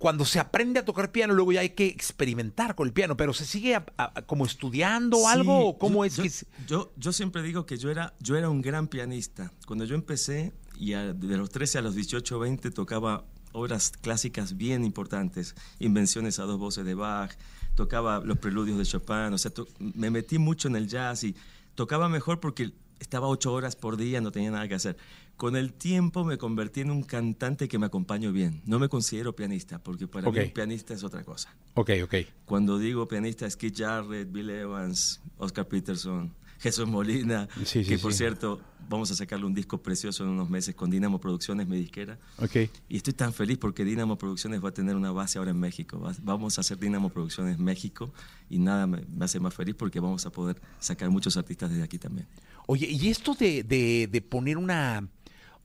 cuando 0.03 0.25
se 0.25 0.37
aprende 0.37 0.81
a 0.81 0.83
tocar 0.83 1.13
piano, 1.13 1.33
luego 1.33 1.53
ya 1.53 1.61
hay 1.61 1.69
que 1.69 1.85
experimentar 1.87 2.75
con 2.75 2.85
el 2.87 2.91
piano, 2.93 3.15
pero 3.15 3.33
se 3.33 3.45
sigue 3.45 3.75
a- 3.75 3.85
a- 3.95 4.21
como 4.23 4.45
estudiando 4.45 5.15
Sí, 5.19 5.23
algo, 5.29 5.67
o 5.69 5.77
cómo 5.77 5.99
yo- 5.99 6.03
es 6.05 6.15
yo, 6.17 6.23
que 6.23 6.27
es- 6.27 6.45
yo, 6.67 6.91
yo 6.97 7.13
siempre 7.13 7.41
digo 7.41 7.65
que 7.65 7.77
yo 7.77 7.89
era, 7.89 8.13
yo 8.19 8.35
era 8.35 8.49
un 8.49 8.61
gran 8.61 8.89
pianista. 8.89 9.53
Cuando 9.65 9.85
yo 9.85 9.95
empecé, 9.95 10.51
y 10.77 10.91
a- 10.91 11.13
de 11.13 11.37
los 11.37 11.49
13 11.51 11.77
a 11.77 11.81
los 11.81 11.95
18, 11.95 12.37
20, 12.37 12.69
tocaba 12.69 13.23
obras 13.53 13.91
clásicas 14.01 14.57
bien 14.57 14.83
importantes, 14.83 15.55
invenciones 15.79 16.37
a 16.39 16.43
dos 16.43 16.59
voces 16.59 16.83
de 16.83 16.95
Bach, 16.95 17.31
tocaba 17.75 18.19
los 18.19 18.37
preludios 18.39 18.77
de 18.77 18.83
Chopin, 18.85 19.31
o 19.31 19.37
sea, 19.37 19.51
to- 19.53 19.69
me 19.79 20.09
metí 20.11 20.37
mucho 20.37 20.67
en 20.67 20.75
el 20.75 20.89
jazz 20.89 21.23
y 21.23 21.33
tocaba 21.75 22.09
mejor 22.09 22.41
porque 22.41 22.73
estaba 23.03 23.27
ocho 23.27 23.53
horas 23.53 23.75
por 23.75 23.97
día, 23.97 24.21
no 24.21 24.31
tenía 24.31 24.51
nada 24.51 24.67
que 24.67 24.75
hacer. 24.75 24.97
Con 25.37 25.55
el 25.55 25.73
tiempo 25.73 26.23
me 26.23 26.37
convertí 26.37 26.81
en 26.81 26.91
un 26.91 27.03
cantante 27.03 27.67
que 27.67 27.77
me 27.77 27.85
acompaño 27.85 28.31
bien. 28.31 28.61
No 28.65 28.79
me 28.79 28.87
considero 28.89 29.35
pianista, 29.35 29.79
porque 29.79 30.07
para 30.07 30.31
mí 30.31 30.39
un 30.39 30.51
pianista 30.51 30.93
es 30.93 31.03
otra 31.03 31.23
cosa. 31.23 31.53
Ok, 31.73 31.91
ok. 32.03 32.15
Cuando 32.45 32.77
digo 32.77 33.07
pianista 33.07 33.45
es 33.45 33.57
Keith 33.57 33.77
Jarrett, 33.77 34.31
Bill 34.31 34.49
Evans, 34.49 35.21
Oscar 35.37 35.67
Peterson, 35.67 36.33
Jesús 36.63 36.87
Molina, 36.87 37.47
Sí, 37.65 37.83
sí, 37.83 37.85
que 37.85 37.97
por 37.99 38.11
sí. 38.13 38.19
cierto 38.19 38.59
vamos 38.89 39.11
a 39.11 39.15
sacarle 39.15 39.45
un 39.45 39.53
disco 39.53 39.81
precioso 39.81 40.23
en 40.23 40.29
unos 40.29 40.49
meses 40.49 40.73
con 40.75 40.89
Dinamo 40.89 41.19
Producciones, 41.19 41.67
mi 41.67 41.77
disquera. 41.77 42.17
Ok. 42.37 42.55
Y 42.89 42.97
estoy 42.97 43.13
tan 43.13 43.33
feliz 43.33 43.57
porque 43.57 43.83
Dinamo 43.85 44.17
Producciones 44.17 44.63
va 44.63 44.69
a 44.69 44.73
tener 44.73 44.95
una 44.95 45.11
base 45.11 45.37
ahora 45.37 45.51
en 45.51 45.59
México. 45.59 45.99
Va- 45.99 46.15
Vamos 46.21 46.57
a 46.57 46.61
hacer 46.61 46.79
Dinamo 46.79 47.09
Producciones 47.09 47.59
México 47.59 48.13
y 48.49 48.59
nada 48.59 48.87
me, 48.87 49.01
me 49.05 49.25
hace 49.25 49.39
más 49.39 49.53
feliz 49.53 49.75
porque 49.75 49.99
vamos 49.99 50.25
a 50.25 50.31
poder 50.31 50.59
sacar 50.79 51.09
muchos 51.09 51.37
artistas 51.37 51.69
desde 51.69 51.83
aquí 51.83 51.97
también. 51.99 52.27
Oye, 52.67 52.87
y 52.89 53.09
esto 53.09 53.33
de, 53.35 53.63
de- 53.63 54.07
de 54.11 54.21
poner 54.21 54.57
una, 54.57 55.07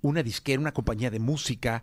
una 0.03 0.23
disquera, 0.23 0.61
una 0.61 0.73
compañía 0.73 1.11
de 1.11 1.19
música, 1.21 1.83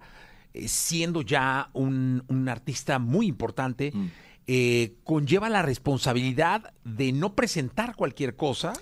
eh, 0.53 0.67
siendo 0.67 1.21
ya 1.21 1.69
un, 1.73 2.23
un 2.27 2.49
artista 2.49 2.99
muy 2.99 3.27
importante, 3.27 3.91
Mm. 3.93 4.05
eh, 4.47 4.95
conlleva 5.03 5.49
la 5.49 5.61
responsabilidad 5.63 6.73
de 6.83 7.11
no 7.11 7.33
presentar 7.35 7.95
cualquier 7.95 8.35
cosa 8.35 8.73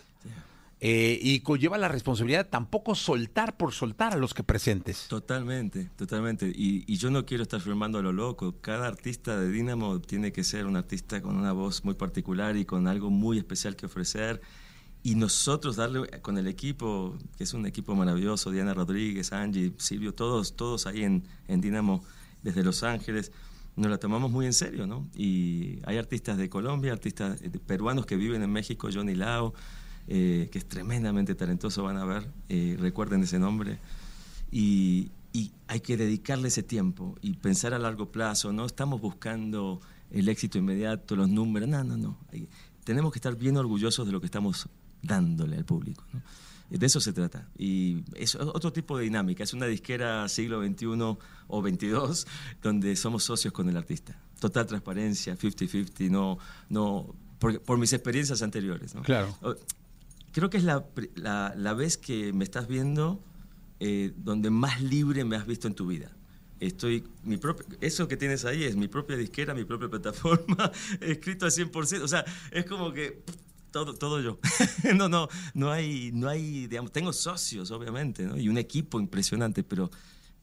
eh, 0.86 1.18
y 1.22 1.40
conlleva 1.40 1.78
la 1.78 1.88
responsabilidad 1.88 2.44
de 2.44 2.52
tampoco 2.52 2.94
soltar 2.94 3.56
por 3.56 3.72
soltar 3.72 4.12
a 4.12 4.18
los 4.18 4.34
que 4.34 4.44
presentes. 4.44 5.08
Totalmente, 5.08 5.90
totalmente. 5.96 6.52
Y, 6.54 6.84
y 6.86 6.98
yo 6.98 7.10
no 7.10 7.26
quiero 7.26 7.44
estar 7.44 7.62
firmando 7.62 8.00
a 8.00 8.02
lo 8.02 8.12
loco. 8.12 8.56
Cada 8.60 8.86
artista 8.86 9.40
de 9.40 9.50
Dynamo 9.50 10.02
tiene 10.02 10.34
que 10.34 10.44
ser 10.44 10.66
un 10.66 10.76
artista 10.76 11.22
con 11.22 11.38
una 11.38 11.54
voz 11.54 11.86
muy 11.86 11.94
particular 11.94 12.58
y 12.58 12.66
con 12.66 12.90
algo 12.90 13.10
muy 13.10 13.38
especial 13.38 13.78
que 13.78 13.86
ofrecer. 13.86 14.42
Y 15.04 15.16
nosotros 15.16 15.78
darle 15.78 16.22
con 16.22 16.38
el 16.38 16.48
equipo, 16.48 17.18
que 17.38 17.46
es 17.46 17.54
un 17.54 17.66
equipo 17.66 17.96
maravilloso, 17.96 18.52
Diana 18.52 18.74
Rodríguez, 18.74 19.32
Angie, 19.32 19.72
Silvio, 19.78 20.14
todos, 20.14 20.58
todos 20.58 20.86
ahí 20.86 21.06
en, 21.06 21.24
en 21.48 21.62
Dynamo 21.62 22.04
desde 22.42 22.62
Los 22.62 22.84
Ángeles, 22.84 23.32
nos 23.78 23.90
la 23.90 24.00
tomamos 24.00 24.32
muy 24.32 24.46
en 24.46 24.54
serio, 24.54 24.86
¿no? 24.86 25.08
Y 25.16 25.80
hay 25.86 25.98
artistas 25.98 26.38
de 26.38 26.50
Colombia, 26.50 26.92
artistas 26.92 27.42
eh, 27.42 27.50
peruanos 27.66 28.06
que 28.06 28.18
viven 28.18 28.44
en 28.44 28.52
México, 28.52 28.90
Johnny 28.94 29.16
Lao, 29.16 29.54
eh, 30.08 30.50
que 30.52 30.58
es 30.60 30.66
tremendamente 30.68 31.36
talentoso, 31.36 31.84
van 31.84 31.98
a 31.98 32.06
ver, 32.06 32.28
eh, 32.50 32.76
recuerden 32.80 33.24
ese 33.24 33.40
nombre 33.40 33.80
y, 34.52 35.12
y 35.32 35.52
hay 35.68 35.80
que 35.82 35.98
dedicarle 35.98 36.48
ese 36.50 36.64
tiempo 36.64 37.16
y 37.22 37.34
pensar 37.34 37.74
a 37.74 37.80
largo 37.80 38.12
plazo. 38.12 38.52
No 38.54 38.66
estamos 38.66 39.02
buscando 39.02 39.82
el 40.12 40.30
éxito 40.30 40.58
inmediato, 40.58 41.16
los 41.16 41.30
números. 41.30 41.68
No, 41.70 41.84
no, 41.84 41.98
no. 41.98 42.18
Hay- 42.32 42.48
tenemos 42.84 43.12
que 43.14 43.18
estar 43.18 43.36
bien 43.38 43.56
orgullosos 43.58 44.06
de 44.06 44.12
lo 44.12 44.20
que 44.20 44.26
estamos 44.28 44.68
dándole 45.02 45.56
al 45.58 45.64
público. 45.66 46.04
¿no? 46.14 46.22
De 46.70 46.86
eso 46.86 47.00
se 47.00 47.14
trata. 47.14 47.48
Y 47.58 48.04
es 48.16 48.36
otro 48.36 48.74
tipo 48.74 48.98
de 48.98 49.06
dinámica. 49.06 49.44
Es 49.44 49.54
una 49.54 49.66
disquera 49.68 50.28
siglo 50.28 50.62
XXI 50.66 50.86
o 51.48 51.62
XXII 51.62 51.92
donde 52.62 52.96
somos 52.96 53.24
socios 53.24 53.54
con 53.54 53.70
el 53.70 53.78
artista. 53.78 54.20
Total 54.40 54.66
transparencia, 54.68 55.38
50-50, 55.38 56.10
no, 56.10 56.38
no, 56.70 57.16
por, 57.40 57.62
por 57.62 57.78
mis 57.78 57.94
experiencias 57.94 58.42
anteriores. 58.42 58.94
¿no? 58.96 59.02
Claro. 59.04 59.34
Creo 60.34 60.50
que 60.50 60.58
es 60.58 60.64
la, 60.64 60.86
la, 61.16 61.54
la 61.56 61.74
vez 61.74 61.98
que 61.98 62.34
me 62.34 62.44
estás 62.44 62.68
viendo 62.68 63.24
eh, 63.80 64.14
donde 64.16 64.50
más 64.50 64.82
libre 64.82 65.24
me 65.26 65.36
has 65.36 65.46
visto 65.46 65.68
en 65.68 65.76
tu 65.76 65.88
vida. 65.88 66.10
Estoy, 66.60 67.04
mi 67.24 67.38
propio, 67.38 67.66
eso 67.82 68.08
que 68.08 68.16
tienes 68.16 68.46
ahí 68.46 68.64
es 68.64 68.76
mi 68.76 68.88
propia 68.88 69.18
disquera, 69.18 69.54
mi 69.54 69.66
propia 69.66 69.90
plataforma, 69.90 70.72
escrito 71.02 71.46
al 71.46 71.52
100%. 71.52 72.02
O 72.02 72.08
sea, 72.08 72.24
es 72.52 72.66
como 72.66 72.94
que 72.94 73.22
todo, 73.72 73.94
todo 73.94 74.22
yo. 74.22 74.40
no, 74.96 75.10
no, 75.10 75.28
no 75.54 75.72
hay, 75.72 76.12
no 76.14 76.30
hay, 76.30 76.68
digamos, 76.68 76.92
tengo 76.92 77.12
socios, 77.12 77.72
obviamente, 77.72 78.24
¿no? 78.24 78.38
y 78.38 78.48
un 78.48 78.58
equipo 78.58 79.00
impresionante, 79.00 79.64
pero 79.64 79.92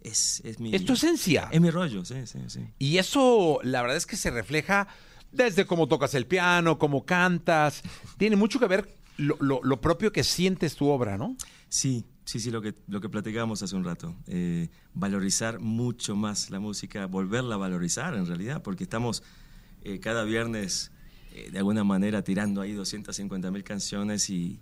es, 0.02 0.42
es 0.44 0.61
mi... 0.61 0.75
Es 0.75 0.85
tu 0.85 0.92
esencia. 0.92 1.49
Es 1.50 1.61
mi 1.61 1.70
rollo, 1.70 2.04
sí, 2.04 2.26
sí, 2.26 2.38
sí. 2.49 2.61
Y 2.78 2.99
eso, 2.99 3.59
la 3.62 3.80
verdad 3.80 3.97
es 3.97 4.06
que 4.06 4.16
se 4.16 4.30
refleja 4.30 4.87
desde 5.32 5.64
cómo 5.64 5.88
tocas 5.88 6.14
el 6.14 6.26
piano, 6.26 6.78
cómo 6.78 7.06
cantas. 7.06 7.82
Tiene 8.18 8.37
mucho 8.37 8.61
que 8.61 8.66
ver 8.66 9.00
lo, 9.20 9.80
propio 9.80 10.12
que 10.12 10.24
sientes 10.24 10.76
tu 10.76 10.88
obra, 10.88 11.18
¿no? 11.18 11.36
Sí, 11.68 12.04
Sí, 12.30 12.38
sí, 12.38 12.52
lo 12.52 12.62
que, 12.62 12.76
lo 12.86 13.00
que 13.00 13.08
platicábamos 13.08 13.60
hace 13.60 13.74
un 13.74 13.82
rato. 13.82 14.14
Eh, 14.28 14.68
valorizar 14.94 15.58
mucho 15.58 16.14
más 16.14 16.50
la 16.50 16.60
música, 16.60 17.06
volverla 17.06 17.56
a 17.56 17.58
valorizar 17.58 18.14
en 18.14 18.24
realidad, 18.24 18.62
porque 18.62 18.84
estamos 18.84 19.24
eh, 19.82 19.98
cada 19.98 20.22
viernes 20.22 20.92
eh, 21.34 21.50
de 21.50 21.58
alguna 21.58 21.82
manera 21.82 22.22
tirando 22.22 22.60
ahí 22.60 22.72
250 22.72 23.50
mil 23.50 23.64
canciones 23.64 24.30
y, 24.30 24.60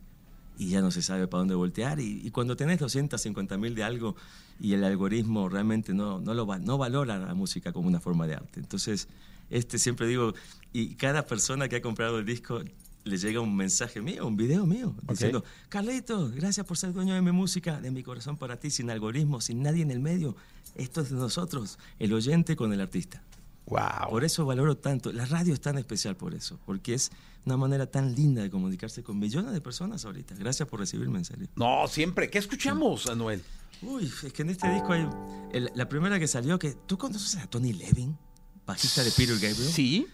ya 0.57 0.81
no 0.81 0.91
se 0.91 1.03
sabe 1.03 1.29
para 1.29 1.41
dónde 1.41 1.57
voltear. 1.57 2.01
Y, 2.01 2.27
y 2.27 2.31
cuando 2.31 2.57
tenés 2.57 2.79
250 2.79 3.59
mil 3.59 3.75
de 3.75 3.85
algo 3.85 4.17
y 4.59 4.73
el 4.73 4.83
algoritmo 4.83 5.51
realmente 5.51 5.93
no, 5.93 6.21
no, 6.21 6.33
lo 6.33 6.47
no 6.59 6.79
valora 6.79 7.19
la 7.19 7.35
música 7.35 7.71
como 7.73 7.87
una 7.87 8.01
forma 8.01 8.27
de 8.27 8.35
arte. 8.35 8.61
Entonces, 8.61 9.09
este 9.51 9.79
siempre 9.79 10.07
digo, 10.07 10.33
y 10.73 10.95
cada 10.95 11.27
persona 11.27 11.69
que 11.69 11.77
ha 11.77 11.83
comprado 11.83 12.19
el 12.19 12.25
disco 12.25 12.63
le 13.05 13.17
llega 13.17 13.41
un 13.41 13.55
mensaje 13.57 14.01
mío, 14.03 14.27
un 14.27 14.37
video 14.37 14.67
mío, 14.67 14.95
diciendo, 15.09 15.43
Carlitos, 15.69 16.33
gracias 16.33 16.67
por 16.67 16.77
ser 16.77 16.93
dueño 16.93 17.15
de 17.15 17.23
mi 17.23 17.33
música, 17.33 17.81
de 17.81 17.91
mi 17.91 18.03
corazón 18.03 18.37
para 18.37 18.59
ti, 18.59 18.71
sin 18.71 18.91
algoritmo, 18.91 19.41
sin 19.41 19.63
nadie 19.63 19.83
en 19.83 19.91
el 19.91 20.01
medio. 20.01 20.37
Esto 20.75 21.01
es 21.01 21.11
de 21.11 21.17
nosotros, 21.17 21.79
el 21.99 22.13
oyente 22.13 22.55
con 22.57 22.73
el 22.73 22.81
artista. 22.81 23.23
Wow. 23.67 24.11
Por 24.11 24.25
eso 24.25 24.47
valoro 24.47 24.77
tanto. 24.77 25.13
La 25.13 25.27
radio 25.27 25.53
es 25.53 25.61
tan 25.61 25.77
especial 25.79 26.17
por 26.17 26.35
eso, 26.35 26.59
porque 26.65 26.95
es 26.95 27.11
una 27.45 27.57
manera 27.57 27.87
tan 27.87 28.15
linda 28.15 28.43
de 28.43 28.51
comunicarse 28.51 29.03
con 29.03 29.19
millones 29.19 29.53
de 29.53 29.61
personas 29.61 30.05
ahorita. 30.05 30.35
Gracias 30.37 30.69
por 30.69 30.81
recibirme, 30.81 31.19
en 31.19 31.25
serio. 31.25 31.49
No, 31.57 31.87
siempre. 31.89 32.31
¿Qué 32.31 32.39
escuchamos, 32.39 33.07
Anuel? 33.09 33.43
Uy, 33.83 34.11
es 34.25 34.33
que 34.33 34.43
en 34.43 34.51
este 34.51 34.73
disco 34.73 34.93
hay... 34.93 35.07
el- 35.53 35.71
la 35.75 35.89
primera 35.89 36.19
que 36.19 36.27
salió, 36.27 36.59
que 36.59 36.73
¿tú 36.87 36.97
conoces 36.99 37.37
a 37.37 37.47
Tony 37.47 37.73
Levin? 37.75 38.17
Bajista 38.67 39.03
de 39.05 39.11
Peter 39.11 39.35
Gabriel. 39.35 39.55
Sí. 39.73 40.07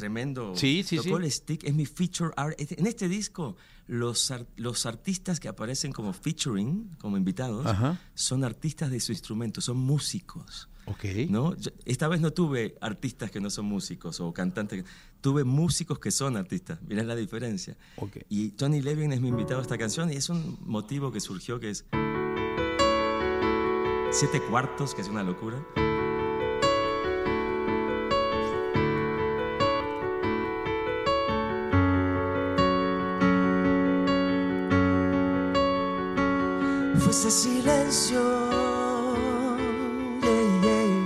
Tremendo. 0.00 0.54
Sí, 0.56 0.82
sí, 0.82 0.96
Tocó 0.96 1.18
sí. 1.18 1.24
el 1.24 1.30
stick, 1.30 1.64
es 1.64 1.74
mi 1.74 1.86
feature 1.86 2.32
art. 2.36 2.54
En 2.58 2.86
este 2.86 3.08
disco, 3.08 3.56
los, 3.86 4.30
ar- 4.30 4.46
los 4.56 4.84
artistas 4.86 5.38
que 5.40 5.48
aparecen 5.48 5.92
como 5.92 6.12
featuring, 6.12 6.90
como 7.00 7.16
invitados, 7.16 7.66
Ajá. 7.66 8.00
son 8.14 8.44
artistas 8.44 8.90
de 8.90 9.00
su 9.00 9.12
instrumento, 9.12 9.60
son 9.60 9.76
músicos. 9.78 10.68
Ok. 10.86 11.04
¿no? 11.28 11.54
Yo- 11.56 11.70
esta 11.84 12.08
vez 12.08 12.20
no 12.20 12.32
tuve 12.32 12.74
artistas 12.80 13.30
que 13.30 13.40
no 13.40 13.48
son 13.50 13.66
músicos 13.66 14.18
o 14.20 14.32
cantantes, 14.32 14.84
tuve 15.20 15.44
músicos 15.44 15.98
que 16.00 16.10
son 16.10 16.36
artistas. 16.36 16.80
Mirá 16.82 17.02
la 17.04 17.14
diferencia. 17.14 17.76
Ok. 17.96 18.16
Y 18.28 18.50
Tony 18.50 18.80
Levin 18.80 19.12
es 19.12 19.20
mi 19.20 19.28
invitado 19.28 19.60
a 19.60 19.62
esta 19.62 19.78
canción 19.78 20.12
y 20.12 20.16
es 20.16 20.28
un 20.30 20.58
motivo 20.66 21.12
que 21.12 21.20
surgió 21.20 21.60
que 21.60 21.70
es 21.70 21.84
siete 24.12 24.40
cuartos, 24.50 24.94
que 24.94 25.02
es 25.02 25.08
una 25.08 25.22
locura. 25.22 25.64
Fuiste 37.00 37.30
silencio, 37.30 38.20
yeah, 40.22 40.60
yeah. 40.62 41.04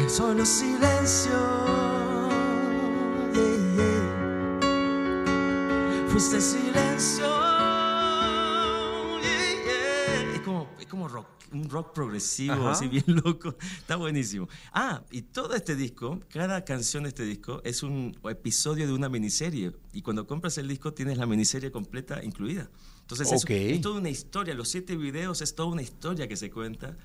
El 0.00 0.08
solo 0.10 0.44
silencio, 0.46 1.32
yeah. 3.34 4.54
Fuiste 6.08 6.40
silencio. 6.40 7.26
Es 10.34 10.40
como, 10.40 10.68
es 10.78 10.86
como 10.86 11.08
rock, 11.08 11.26
un 11.52 11.68
rock 11.68 11.92
progresivo, 11.92 12.54
Ajá. 12.54 12.70
así 12.72 12.88
bien 12.88 13.04
loco. 13.06 13.56
Está 13.78 13.96
buenísimo. 13.96 14.48
Ah, 14.72 15.02
y 15.10 15.22
todo 15.22 15.54
este 15.54 15.76
disco, 15.76 16.20
cada 16.30 16.64
canción 16.64 17.02
de 17.02 17.10
este 17.10 17.24
disco 17.24 17.60
es 17.64 17.82
un 17.82 18.16
episodio 18.30 18.86
de 18.86 18.92
una 18.94 19.08
miniserie. 19.08 19.72
Y 19.92 20.00
cuando 20.02 20.26
compras 20.26 20.56
el 20.58 20.68
disco 20.68 20.94
tienes 20.94 21.18
la 21.18 21.26
miniserie 21.26 21.70
completa 21.70 22.22
incluida. 22.24 22.70
Entonces 23.04 23.30
es- 23.32 23.80
toda 23.80 23.98
una 24.00 24.08
historia. 24.10 24.54
Los 24.54 24.68
siete 24.68 24.96
videos 24.96 25.40
es 25.42 25.54
toda 25.54 25.68
una 25.68 25.82
historia 25.82 26.26
que 26.26 26.36
se 26.36 26.50
cuenta 26.50 26.96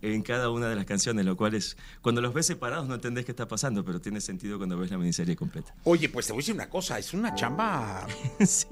en 0.00 0.22
cada 0.22 0.50
una 0.50 0.68
de 0.68 0.76
las 0.76 0.84
canciones, 0.84 1.24
lo 1.24 1.36
cual 1.36 1.54
es, 1.54 1.76
cuando 2.00 2.20
los 2.20 2.32
ves 2.32 2.46
separados 2.46 2.86
no 2.86 2.94
entendés 2.94 3.24
qué 3.24 3.32
está 3.32 3.48
pasando, 3.48 3.84
pero 3.84 4.00
tiene 4.00 4.20
sentido 4.20 4.56
cuando 4.56 4.78
ves 4.78 4.92
la 4.92 4.98
miniserie 4.98 5.34
completa. 5.34 5.74
Oye, 5.82 6.08
pues 6.08 6.26
te 6.28 6.32
voy 6.32 6.38
a 6.38 6.42
decir 6.42 6.54
una 6.54 6.70
cosa. 6.70 6.98
Es 7.00 7.12
una 7.14 7.34
chamba 7.34 8.06
sí. 8.46 8.66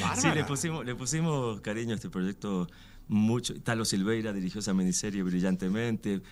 bárbara. 0.00 0.20
Sí, 0.20 0.28
le 0.32 0.44
pusimos, 0.44 0.84
le 0.86 0.94
pusimos 0.94 1.60
cariño 1.62 1.90
a 1.92 1.94
este 1.96 2.10
proyecto 2.10 2.68
mucho. 3.08 3.60
Talo 3.60 3.84
Silveira 3.84 4.32
dirigió 4.32 4.60
esa 4.60 4.72
miniserie 4.72 5.24
brillantemente. 5.24 6.22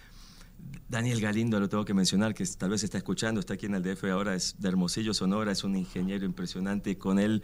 Daniel 0.88 1.20
Galindo, 1.20 1.58
lo 1.58 1.68
tengo 1.68 1.84
que 1.84 1.94
mencionar, 1.94 2.32
que 2.34 2.44
tal 2.46 2.70
vez 2.70 2.84
está 2.84 2.98
escuchando, 2.98 3.40
está 3.40 3.54
aquí 3.54 3.66
en 3.66 3.74
el 3.74 3.82
DF 3.82 4.04
ahora, 4.12 4.34
es 4.36 4.54
de 4.60 4.68
Hermosillo, 4.68 5.12
Sonora, 5.14 5.50
es 5.52 5.64
un 5.64 5.74
ingeniero 5.74 6.24
impresionante. 6.26 6.98
Con 6.98 7.18
él, 7.18 7.42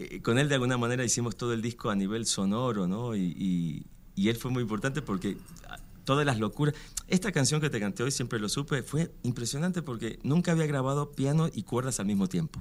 eh, 0.00 0.20
con 0.22 0.38
él 0.38 0.48
de 0.48 0.54
alguna 0.54 0.76
manera 0.78 1.04
hicimos 1.04 1.36
todo 1.36 1.52
el 1.52 1.62
disco 1.62 1.90
a 1.90 1.94
nivel 1.94 2.26
sonoro, 2.26 2.86
¿no? 2.88 3.14
Y, 3.14 3.20
y- 3.36 3.86
y 4.16 4.28
él 4.28 4.36
fue 4.36 4.50
muy 4.50 4.62
importante 4.62 5.00
porque 5.02 5.36
ah, 5.68 5.78
todas 6.04 6.26
las 6.26 6.38
locuras. 6.38 6.74
Esta 7.06 7.30
canción 7.32 7.60
que 7.60 7.70
te 7.70 7.78
canté 7.80 8.02
hoy, 8.02 8.10
siempre 8.10 8.38
lo 8.38 8.48
supe, 8.48 8.82
fue 8.82 9.12
impresionante 9.22 9.82
porque 9.82 10.18
nunca 10.22 10.52
había 10.52 10.66
grabado 10.66 11.12
piano 11.12 11.48
y 11.52 11.62
cuerdas 11.62 12.00
al 12.00 12.06
mismo 12.06 12.26
tiempo. 12.28 12.60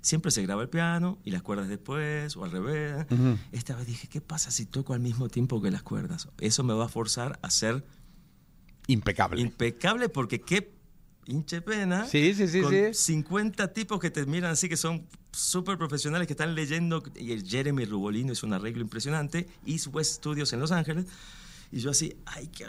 Siempre 0.00 0.30
se 0.30 0.42
graba 0.42 0.62
el 0.62 0.68
piano 0.68 1.18
y 1.24 1.30
las 1.32 1.42
cuerdas 1.42 1.68
después 1.68 2.36
o 2.36 2.44
al 2.44 2.50
revés. 2.52 3.06
Esta 3.52 3.76
vez 3.76 3.86
dije, 3.86 4.08
¿qué 4.08 4.20
pasa 4.20 4.50
si 4.50 4.64
toco 4.64 4.94
al 4.94 5.00
mismo 5.00 5.28
tiempo 5.28 5.60
que 5.60 5.70
las 5.70 5.82
cuerdas? 5.82 6.28
Eso 6.38 6.62
me 6.64 6.72
va 6.74 6.84
a 6.86 6.88
forzar 6.88 7.38
a 7.42 7.50
ser 7.50 7.84
impecable. 8.86 9.40
impecable 9.40 10.08
porque 10.08 10.40
qué 10.40 10.72
hinche 11.28 11.60
pena. 11.60 12.06
Sí, 12.06 12.34
sí, 12.34 12.48
sí, 12.48 12.62
con 12.62 12.72
sí. 12.72 12.94
50 12.94 13.72
tipos 13.72 14.00
que 14.00 14.10
te 14.10 14.26
miran 14.26 14.52
así 14.52 14.68
que 14.68 14.76
son 14.76 15.06
súper 15.30 15.78
profesionales 15.78 16.26
que 16.26 16.32
están 16.32 16.54
leyendo. 16.54 17.02
Y 17.14 17.32
el 17.32 17.46
Jeremy 17.46 17.84
Rubolino 17.84 18.32
es 18.32 18.42
un 18.42 18.54
arreglo 18.54 18.82
impresionante. 18.82 19.46
East 19.66 19.88
West 19.92 20.14
Studios 20.14 20.52
en 20.52 20.60
Los 20.60 20.72
Ángeles. 20.72 21.06
Y 21.70 21.80
yo 21.80 21.90
así, 21.90 22.16
ay, 22.26 22.48
qué. 22.48 22.66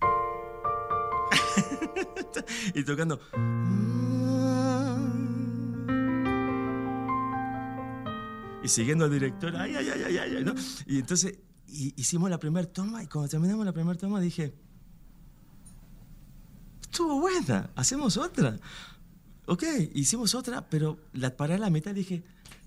y 2.74 2.84
tocando. 2.84 3.20
Y 8.62 8.68
siguiendo 8.68 9.04
al 9.04 9.12
director, 9.12 9.54
ay, 9.56 9.74
ay, 9.76 9.88
ay, 9.88 10.02
ay, 10.04 10.18
ay, 10.36 10.44
¿no? 10.44 10.54
Y 10.86 10.98
entonces 10.98 11.38
y- 11.68 11.94
hicimos 12.00 12.28
la 12.28 12.38
primera 12.38 12.66
toma 12.66 13.02
y 13.02 13.06
cuando 13.06 13.28
terminamos 13.28 13.64
la 13.64 13.72
primera 13.72 13.96
toma 13.98 14.20
dije, 14.20 14.52
estuvo 16.98 17.20
buena, 17.20 17.70
hacemos 17.76 18.16
otra. 18.16 18.58
Ok, 19.46 19.62
hicimos 19.94 20.34
otra, 20.34 20.68
pero 20.68 20.98
la 21.12 21.36
paré 21.36 21.54
a 21.54 21.58
la 21.58 21.70
mitad 21.70 21.92
y 21.92 21.94
dije, 21.94 22.22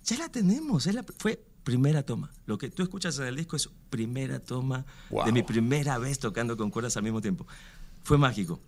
ya 0.06 0.18
la 0.18 0.30
tenemos, 0.30 0.88
es 0.88 0.96
la- 0.96 1.06
fue 1.20 1.44
primera 1.66 2.04
toma. 2.04 2.32
Lo 2.46 2.58
que 2.58 2.70
tú 2.70 2.82
escuchas 2.82 3.20
en 3.20 3.26
el 3.28 3.36
disco 3.36 3.58
es 3.58 3.70
primera 3.90 4.40
toma 4.40 4.86
Wow. 5.10 5.26
de 5.26 5.32
mi 5.34 5.44
primera 5.44 5.98
vez 5.98 6.18
tocando 6.18 6.56
con 6.56 6.72
cuerdas 6.72 6.96
al 6.96 7.04
mismo 7.04 7.22
tiempo. 7.22 7.46
Fue 8.04 8.18
mágico. 8.18 8.60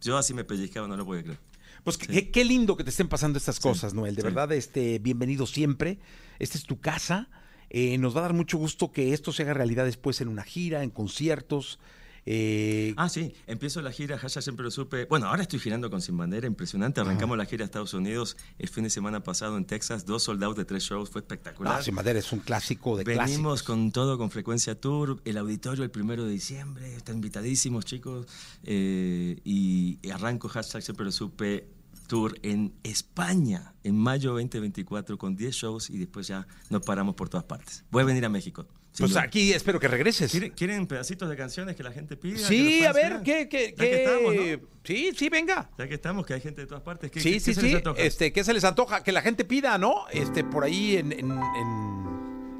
Yo 0.00 0.16
así 0.16 0.32
me 0.32 0.42
pellizcaba, 0.42 0.88
no 0.88 0.96
lo 0.96 1.04
podía 1.04 1.22
creer. 1.22 1.38
Pues 1.84 1.98
qué, 1.98 2.30
qué 2.30 2.44
lindo 2.44 2.76
que 2.78 2.82
te 2.84 2.90
estén 2.90 3.08
pasando 3.08 3.36
estas 3.38 3.60
cosas, 3.60 3.92
Noel. 3.94 4.14
De 4.14 4.22
sí. 4.22 4.24
verdad, 4.26 4.50
este, 4.52 4.98
bienvenido 5.00 5.46
siempre. 5.46 5.98
Esta 6.38 6.56
es 6.56 6.64
tu 6.64 6.80
casa. 6.80 7.28
Eh, 7.68 7.98
nos 7.98 8.16
va 8.16 8.20
a 8.20 8.22
dar 8.22 8.32
mucho 8.32 8.56
gusto 8.58 8.90
que 8.90 9.12
esto 9.12 9.32
se 9.32 9.42
haga 9.42 9.52
realidad 9.54 9.84
después 9.84 10.20
en 10.22 10.28
una 10.28 10.42
gira, 10.44 10.82
en 10.82 10.90
conciertos. 10.90 11.78
Eh, 12.26 12.94
Ah, 12.96 13.08
sí, 13.08 13.32
empiezo 13.46 13.80
la 13.82 13.92
gira, 13.92 14.16
Hasha 14.22 14.42
siempre 14.42 14.64
lo 14.64 14.70
supe. 14.70 15.06
Bueno, 15.06 15.26
ahora 15.28 15.42
estoy 15.42 15.58
girando 15.58 15.90
con 15.90 16.00
Sin 16.02 16.16
Bandera, 16.16 16.46
impresionante. 16.46 17.00
Arrancamos 17.00 17.36
la 17.38 17.46
gira 17.46 17.64
a 17.64 17.66
Estados 17.66 17.94
Unidos 17.94 18.36
el 18.58 18.68
fin 18.68 18.84
de 18.84 18.90
semana 18.90 19.22
pasado 19.22 19.56
en 19.56 19.64
Texas, 19.64 20.04
dos 20.06 20.22
soldados 20.22 20.56
de 20.56 20.64
tres 20.64 20.82
shows, 20.82 21.10
fue 21.10 21.20
espectacular. 21.22 21.82
Sin 21.82 21.94
Madera 21.94 22.18
es 22.18 22.30
un 22.32 22.40
clásico 22.40 22.96
de 22.96 23.04
Venimos 23.04 23.26
clásicos. 23.28 23.62
con 23.62 23.92
todo, 23.92 24.18
con 24.18 24.30
Frecuencia 24.30 24.78
Tour, 24.80 25.20
el 25.24 25.38
auditorio 25.38 25.84
el 25.84 25.90
primero 25.90 26.24
de 26.24 26.30
diciembre, 26.32 26.94
están 26.94 27.16
invitadísimos 27.16 27.84
chicos. 27.84 28.26
eh, 28.64 29.38
y, 29.44 29.98
y 30.02 30.10
arranco 30.10 30.48
hashtag 30.48 30.82
siempre 30.82 31.04
lo 31.04 31.12
supe 31.12 31.68
tour 32.06 32.36
en 32.42 32.72
España 32.82 33.72
en 33.84 33.96
mayo 33.96 34.32
2024 34.32 35.16
con 35.16 35.36
10 35.36 35.54
shows 35.54 35.90
y 35.90 35.98
después 35.98 36.26
ya 36.26 36.46
nos 36.68 36.82
paramos 36.82 37.14
por 37.14 37.28
todas 37.28 37.44
partes. 37.44 37.84
Voy 37.90 38.02
a 38.02 38.04
venir 38.04 38.24
a 38.24 38.28
México. 38.28 38.66
Sin 38.92 39.04
Pues 39.04 39.10
duda. 39.12 39.22
aquí 39.22 39.52
espero 39.52 39.78
que 39.78 39.86
regreses. 39.88 40.30
¿Quieren, 40.30 40.50
quieren 40.50 40.86
pedacitos 40.86 41.28
de 41.28 41.36
canciones 41.36 41.76
que 41.76 41.82
la 41.84 41.92
gente 41.92 42.16
pida? 42.16 42.38
Sí, 42.38 42.84
a 42.84 42.92
ver? 42.92 43.20
¿qué, 43.24 43.48
qué, 43.48 43.74
Ya 43.76 43.84
que 43.84 44.04
estamos, 44.04 44.34
¿no? 44.34 44.68
Sí, 44.84 45.10
sí, 45.16 45.28
venga. 45.28 45.70
Ya 45.78 45.86
que 45.88 45.94
estamos, 45.94 46.26
que 46.26 46.34
hay 46.34 46.40
gente 46.40 46.62
de 46.62 46.66
todas 46.66 46.82
partes. 46.82 47.10
¿Qué, 47.10 47.20
Sí, 47.20 47.34
qué- 47.34 47.40
sí, 47.40 47.50
qué 47.50 47.54
se 47.54 47.62
les 47.62 47.70
sí. 47.70 47.76
antoja? 47.76 48.00
Este, 48.02 48.32
¿qué 48.32 48.42
se 48.44 48.52
les 48.52 48.64
antoja? 48.64 49.02
Que 49.04 49.12
la 49.12 49.22
gente 49.22 49.44
pida, 49.44 49.78
¿no? 49.78 50.06
Este, 50.10 50.42
por 50.42 50.64
ahí 50.64 50.96
en, 50.96 51.12
en- 51.12 51.30
en- 51.30 52.00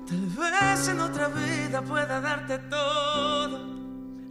Tal 0.07 0.27
vez 0.27 0.89
en 0.89 1.01
otra 1.01 1.29
vida 1.29 1.83
pueda 1.83 2.21
darte 2.21 2.59
todo 2.59 3.59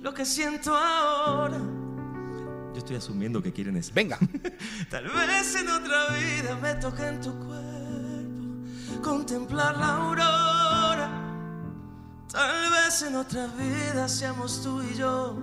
lo 0.02 0.14
que 0.14 0.26
siento 0.26 0.76
ahora. 0.76 1.58
Yo 1.58 2.78
estoy 2.78 2.96
asumiendo 2.98 3.42
que 3.42 3.52
quieren 3.52 3.76
eso. 3.78 3.92
Venga. 3.94 4.18
Tal 4.90 5.06
vez 5.06 5.56
en 5.56 5.68
otra 5.70 6.08
vida 6.18 6.58
me 6.62 6.76
toque 6.76 7.06
en 7.08 7.20
tu 7.22 7.34
cuerpo 7.40 9.02
contemplar 9.02 9.78
la 9.78 9.96
aurora. 9.96 10.69
Tal 12.32 12.70
vez 12.72 13.02
en 13.02 13.16
otra 13.16 13.48
vida 13.48 14.08
seamos 14.08 14.62
tú 14.62 14.82
y 14.82 14.96
yo 14.96 15.38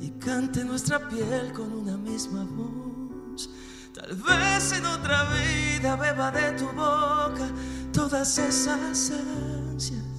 y 0.00 0.10
cante 0.12 0.64
nuestra 0.64 1.08
piel 1.08 1.52
con 1.52 1.72
una 1.72 1.96
misma 1.96 2.44
voz. 2.44 3.50
Tal 3.92 4.16
vez 4.16 4.72
en 4.72 4.86
otra 4.86 5.24
vida 5.24 5.96
beba 5.96 6.30
de 6.30 6.52
tu 6.52 6.66
boca 6.66 7.48
todas 7.92 8.38
esas 8.38 8.68
ansias 8.68 10.14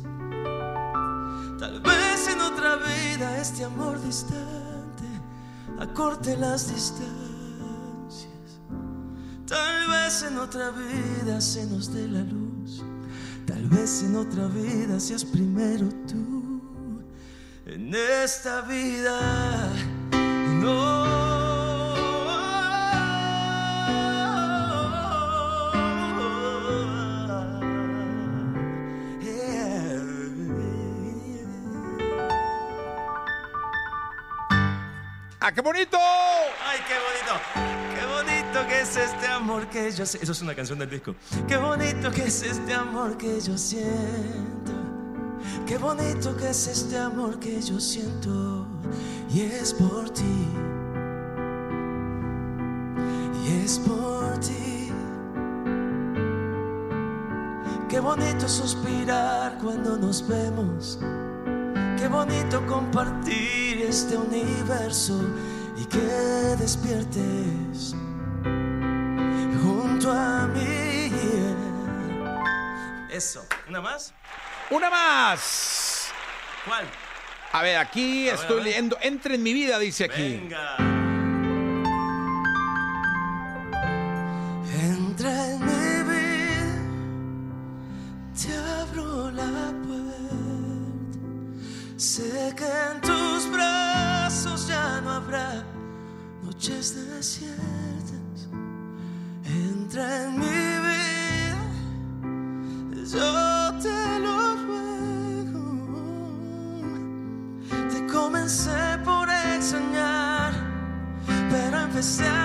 otra 2.55 2.77
vida 2.77 3.37
este 3.37 3.63
amor 3.63 4.01
distante, 4.01 5.03
acorte 5.79 6.37
las 6.37 6.73
distancias. 6.73 7.09
Tal 9.47 9.87
vez 9.89 10.23
en 10.23 10.37
otra 10.37 10.71
vida 10.71 11.41
se 11.41 11.65
nos 11.65 11.93
dé 11.93 12.07
la 12.07 12.21
luz, 12.21 12.44
tal 13.45 13.67
vez 13.69 14.03
en 14.03 14.15
otra 14.15 14.47
vida 14.47 14.99
seas 14.99 15.23
primero 15.23 15.87
tú. 16.07 17.01
En 17.65 17.93
esta 17.93 18.61
vida 18.61 19.71
no. 20.61 21.15
¡Ah, 35.39 35.51
qué 35.53 35.61
bonito! 35.61 35.99
Es 38.85 38.97
este 38.97 39.27
amor 39.27 39.67
que 39.67 39.91
yo 39.91 40.05
sé! 40.05 40.19
Eso 40.21 40.31
es 40.31 40.41
una 40.41 40.53
canción 40.53 40.77
del 40.77 40.89
disco. 40.89 41.15
Qué 41.47 41.57
bonito 41.57 42.11
que 42.11 42.25
es 42.25 42.43
este 42.43 42.73
amor 42.73 43.17
que 43.17 43.41
yo 43.41 43.57
siento. 43.57 44.73
Qué 45.65 45.77
bonito 45.77 46.37
que 46.37 46.49
es 46.49 46.67
este 46.67 46.97
amor 46.97 47.39
que 47.39 47.59
yo 47.61 47.79
siento. 47.79 48.67
Y 49.33 49.41
es 49.41 49.73
por 49.73 50.09
ti. 50.11 50.47
Y 53.43 53.63
es 53.63 53.79
por 53.79 54.39
ti. 54.39 54.91
Qué 57.89 57.99
bonito 57.99 58.47
suspirar 58.47 59.57
cuando 59.63 59.97
nos 59.97 60.27
vemos. 60.27 60.99
Qué 61.97 62.07
bonito 62.07 62.63
compartir 62.67 63.81
este 63.81 64.15
universo 64.15 65.19
y 65.75 65.85
que 65.85 66.05
despiertes 66.59 67.95
Eso. 73.15 73.47
¿Una 73.69 73.79
más? 73.79 74.13
¡Una 74.69 74.89
más! 74.89 76.07
¿Cuál? 76.65 76.83
A 77.53 77.61
ver, 77.61 77.77
aquí 77.77 78.25
ver, 78.25 78.33
estoy 78.35 78.51
a 78.51 78.55
ver. 78.55 78.63
leyendo. 78.65 78.97
Entra 79.01 79.35
en 79.35 79.41
mi 79.41 79.53
vida, 79.53 79.79
dice 79.79 80.03
aquí. 80.03 80.35
Venga. 80.35 80.75
Entra 84.81 85.51
en 85.51 85.59
mi 85.65 86.03
vida, 86.11 86.75
te 88.35 88.53
abro 88.81 89.31
la 89.31 89.71
puerta. 89.87 91.15
Sé 91.95 92.53
que 92.57 92.65
en 92.65 92.99
tus 92.99 93.49
brazos 93.49 94.67
ya 94.67 94.99
no 94.99 95.13
habrá 95.13 95.63
noches 96.43 96.93
desiertas. 97.15 98.49
Entra 99.45 100.23
en 100.25 100.37
mi 100.37 100.45
vida, 100.47 100.64
yo 103.15 103.79
te 103.81 104.19
lo 104.19 104.37
ruego. 104.65 105.63
Te 107.91 107.99
comencé 108.07 108.97
por 109.03 109.29
extrañar 109.29 110.53
pero 111.49 111.77
empecé 111.79 112.27
a 112.27 112.44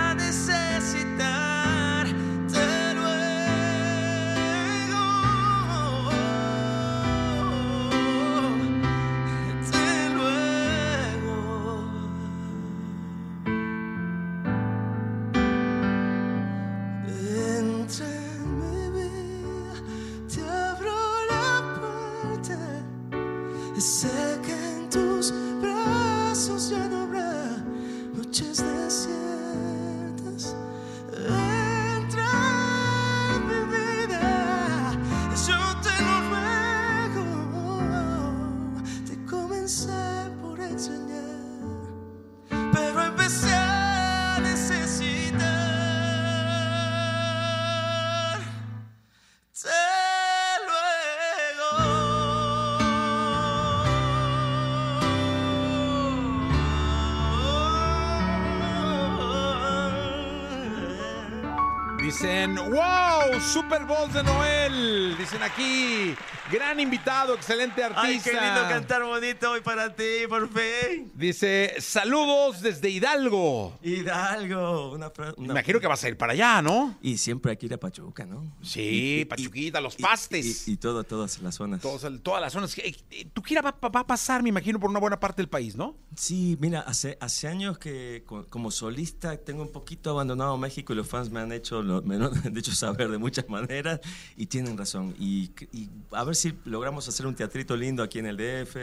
Dicen, 62.14 62.56
wow, 62.56 63.40
Super 63.40 63.84
Bowl 63.84 64.12
de 64.12 64.24
Noel. 64.24 65.16
Dicen 65.16 65.40
aquí, 65.44 66.12
gran 66.50 66.80
invitado, 66.80 67.34
excelente 67.36 67.84
artista. 67.84 68.02
¡Ay, 68.02 68.18
qué 68.20 68.32
lindo 68.32 68.68
cantar 68.68 69.04
bonito 69.04 69.48
hoy 69.52 69.60
para 69.60 69.94
ti, 69.94 70.26
por 70.28 70.48
fin! 70.48 71.12
Dice, 71.14 71.76
saludos 71.78 72.62
desde 72.62 72.90
Hidalgo. 72.90 73.78
Hidalgo. 73.80 74.90
Una, 74.90 75.12
una- 75.36 75.52
imagino 75.52 75.78
que 75.78 75.86
vas 75.86 76.02
a 76.02 76.08
ir 76.08 76.16
para 76.16 76.32
allá, 76.32 76.60
¿no? 76.60 76.98
Y 77.00 77.16
siempre 77.16 77.52
hay 77.52 77.56
que 77.56 77.66
ir 77.66 77.74
a 77.74 77.78
Pachuca, 77.78 78.26
¿no? 78.26 78.56
Sí, 78.60 79.20
Y- 79.20 79.24
Pachuquita, 79.26 79.80
los 79.80 79.94
pastes. 79.94 80.66
Y, 80.66 80.72
y 80.72 80.76
todo, 80.78 81.04
todas 81.04 81.40
las 81.40 81.54
zonas. 81.54 81.80
Todos 81.80 82.02
el- 82.02 82.20
todas 82.20 82.40
las 82.40 82.52
zonas. 82.52 82.76
Eh, 82.78 82.92
Tu 83.32 83.40
gira 83.44 83.62
va, 83.62 83.70
va 83.70 84.00
a 84.00 84.06
pasar, 84.08 84.42
me 84.42 84.48
imagino, 84.48 84.80
por 84.80 84.90
una 84.90 84.98
buena 84.98 85.20
parte 85.20 85.42
del 85.42 85.48
país, 85.48 85.76
¿no? 85.76 85.94
Sí, 86.16 86.56
mira, 86.60 86.80
hace, 86.80 87.16
hace 87.20 87.46
años 87.46 87.78
que 87.78 88.24
co- 88.26 88.46
como 88.50 88.72
solista 88.72 89.36
tengo 89.36 89.62
un 89.62 89.70
poquito 89.70 90.10
abandonado 90.10 90.58
México 90.58 90.92
y 90.92 90.96
los 90.96 91.06
fans 91.06 91.30
me 91.30 91.38
han 91.38 91.52
hecho, 91.52 91.80
lo- 91.84 91.99
me 92.04 92.16
lo 92.18 92.26
han 92.26 92.56
hecho 92.56 92.72
saber 92.72 93.08
de 93.10 93.18
muchas 93.18 93.48
maneras 93.48 94.00
y 94.36 94.46
tienen 94.46 94.76
razón. 94.78 95.14
Y, 95.18 95.50
y 95.72 95.88
a 96.12 96.24
ver 96.24 96.34
si 96.36 96.54
logramos 96.64 97.08
hacer 97.08 97.26
un 97.26 97.34
teatrito 97.34 97.76
lindo 97.76 98.02
aquí 98.02 98.18
en 98.18 98.26
el 98.26 98.36
DF, 98.36 98.76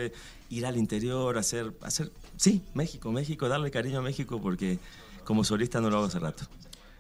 ir 0.50 0.66
al 0.66 0.78
interior, 0.78 1.38
hacer, 1.38 1.74
hacer, 1.82 2.12
sí, 2.36 2.64
México, 2.74 3.12
México, 3.12 3.48
darle 3.50 3.72
cariño 3.72 4.00
a 4.00 4.02
México 4.02 4.42
porque 4.42 4.80
como 5.24 5.44
solista 5.44 5.82
no 5.82 5.90
lo 5.90 5.98
hago 5.98 6.06
hace 6.08 6.20
rato. 6.20 6.46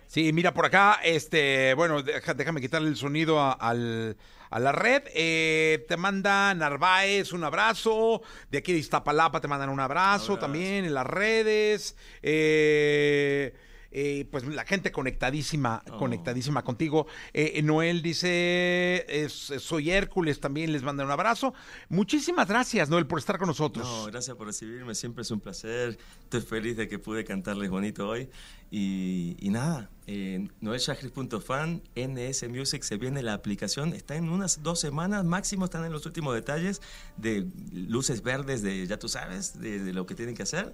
Sí, 0.08 0.32
mira, 0.32 0.54
por 0.54 0.66
acá, 0.66 1.00
este, 1.04 1.74
bueno, 1.74 2.02
deja- 2.02 2.34
déjame 2.34 2.62
quitarle 2.62 2.88
el 2.88 2.96
sonido 2.96 3.40
a, 3.42 3.52
al- 3.52 4.16
a 4.50 4.60
la 4.60 4.72
red. 4.72 5.04
Eh, 5.14 5.86
te 5.90 5.98
manda 5.98 6.54
Narváez 6.54 7.34
un 7.34 7.44
abrazo. 7.44 8.22
De 8.50 8.60
aquí 8.60 8.72
de 8.72 8.80
Iztapalapa 8.80 9.42
te 9.42 9.50
mandan 9.50 9.68
un 9.70 9.82
abrazo, 9.82 10.38
también 10.38 10.86
en 10.86 10.94
las 10.94 11.06
redes. 11.06 11.98
Eh, 12.22 13.54
eh, 13.92 14.28
pues 14.32 14.46
la 14.46 14.66
gente 14.66 14.92
conectadísima, 14.92 15.84
conectadísima 15.98 16.64
contigo. 16.64 17.08
Eh, 17.34 17.62
Noel 17.64 18.02
dice, 18.02 19.06
es- 19.08 19.54
soy 19.60 19.92
Hércules, 19.92 20.40
también 20.40 20.72
les 20.72 20.84
manda 20.84 21.04
un 21.06 21.12
abrazo. 21.12 21.54
Muchísimas 21.90 22.48
gracias, 22.48 22.90
Noel, 22.90 23.08
por 23.08 23.20
estar 23.20 23.38
con 23.38 23.48
nosotros. 23.48 23.86
No, 23.88 24.06
gracias 24.06 24.36
por 24.36 24.48
recibirme, 24.48 24.96
siempre 24.96 25.22
es 25.24 25.32
un 25.32 25.40
placer. 25.40 25.98
Estoy 26.24 26.42
feliz 26.42 26.78
de 26.78 26.88
que 26.88 27.00
pude 27.00 27.24
cantarles 27.24 27.70
bonito 27.70 28.08
hoy. 28.08 28.30
Y, 28.70 29.38
y 29.40 29.50
nada, 29.50 29.90
eh, 30.08 30.46
noelshahris.fan, 30.60 31.82
NS 31.96 32.50
Music, 32.50 32.84
se 32.84 32.98
viene 32.98 33.22
la 33.24 33.34
aplicación. 33.34 33.94
Está 33.94 34.16
en 34.18 34.28
unas 34.30 34.62
dos 34.62 34.80
semanas 34.82 35.24
máximo, 35.24 35.66
están 35.66 35.86
en 35.86 35.94
los 35.94 36.06
últimos 36.06 36.34
detalles 36.36 36.82
de 37.16 37.48
luces 37.72 38.22
verdes, 38.24 38.62
de 38.62 38.86
ya 38.86 39.00
tú 39.00 39.08
sabes, 39.08 39.60
de, 39.60 39.80
de 39.80 39.94
lo 39.94 40.06
que 40.06 40.16
tienen 40.16 40.36
que 40.36 40.44
hacer. 40.44 40.74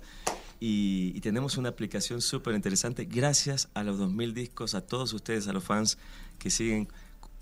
Y, 0.66 1.12
y 1.14 1.20
tenemos 1.20 1.58
una 1.58 1.68
aplicación 1.68 2.22
súper 2.22 2.56
interesante. 2.56 3.04
Gracias 3.04 3.68
a 3.74 3.84
los 3.84 3.98
2000 3.98 4.34
discos, 4.34 4.76
a 4.76 4.82
todos 4.86 5.12
ustedes, 5.12 5.46
a 5.50 5.52
los 5.54 5.66
fans 5.66 5.98
que 6.40 6.50
siguen 6.50 6.88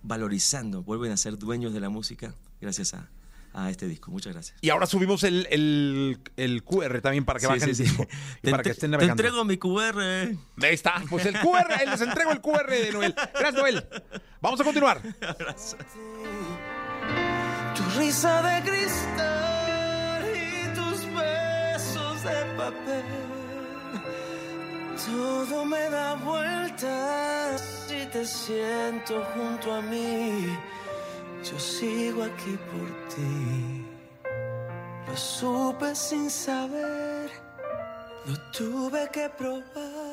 valorizando, 0.01 0.81
vuelven 0.81 1.11
a 1.11 1.17
ser 1.17 1.37
dueños 1.37 1.71
de 1.71 1.79
la 1.81 1.89
música 1.89 2.33
gracias 2.59 2.95
a, 2.95 3.09
a 3.53 3.69
este 3.69 3.87
disco. 3.87 4.09
Muchas 4.09 4.33
gracias. 4.33 4.57
Y 4.61 4.71
ahora 4.71 4.87
subimos 4.87 5.23
el, 5.23 5.45
el- 5.51 6.17
el 6.35 6.63
QR 6.63 6.99
también 7.01 7.23
para 7.23 7.39
que 7.39 7.45
Sí, 7.45 7.51
bajen 7.51 7.61
sí, 7.61 7.69
el 7.69 7.75
sí. 7.75 7.83
disco. 7.83 8.07
y 8.41 8.45
Te, 8.45 8.49
para 8.51 8.63
que 8.63 8.69
estén 8.71 8.89
te 8.89 8.97
navegando. 8.97 9.21
entrego 9.21 9.45
mi 9.45 9.57
QR. 9.57 9.99
Ahí 10.63 10.73
está, 10.73 11.03
pues 11.07 11.23
el 11.27 11.35
QR, 11.35 11.73
eh, 11.79 11.85
les 11.91 12.01
entrego 12.01 12.31
el 12.31 12.41
QR 12.41 12.71
de 12.71 12.91
Noel. 12.91 13.13
Gracias, 13.13 13.53
Noel. 13.53 13.85
Vamos 14.41 14.59
a 14.59 14.63
continuar. 14.63 14.99
Tu 17.75 17.83
risa 17.99 18.41
de 18.41 18.69
cristal 18.69 19.40
de 22.23 22.45
papel. 22.57 23.05
Todo 25.05 25.65
me 25.65 25.89
da 25.89 26.15
vueltas 26.15 27.85
si 27.87 28.05
te 28.07 28.25
siento 28.25 29.23
junto 29.33 29.73
a 29.73 29.81
mí. 29.81 30.57
Yo 31.43 31.57
sigo 31.59 32.23
aquí 32.23 32.57
por 32.71 32.89
ti. 33.09 33.85
Lo 35.07 35.17
supe 35.17 35.95
sin 35.95 36.29
saber, 36.29 37.31
lo 38.25 38.35
tuve 38.51 39.09
que 39.11 39.27
probar. 39.29 40.10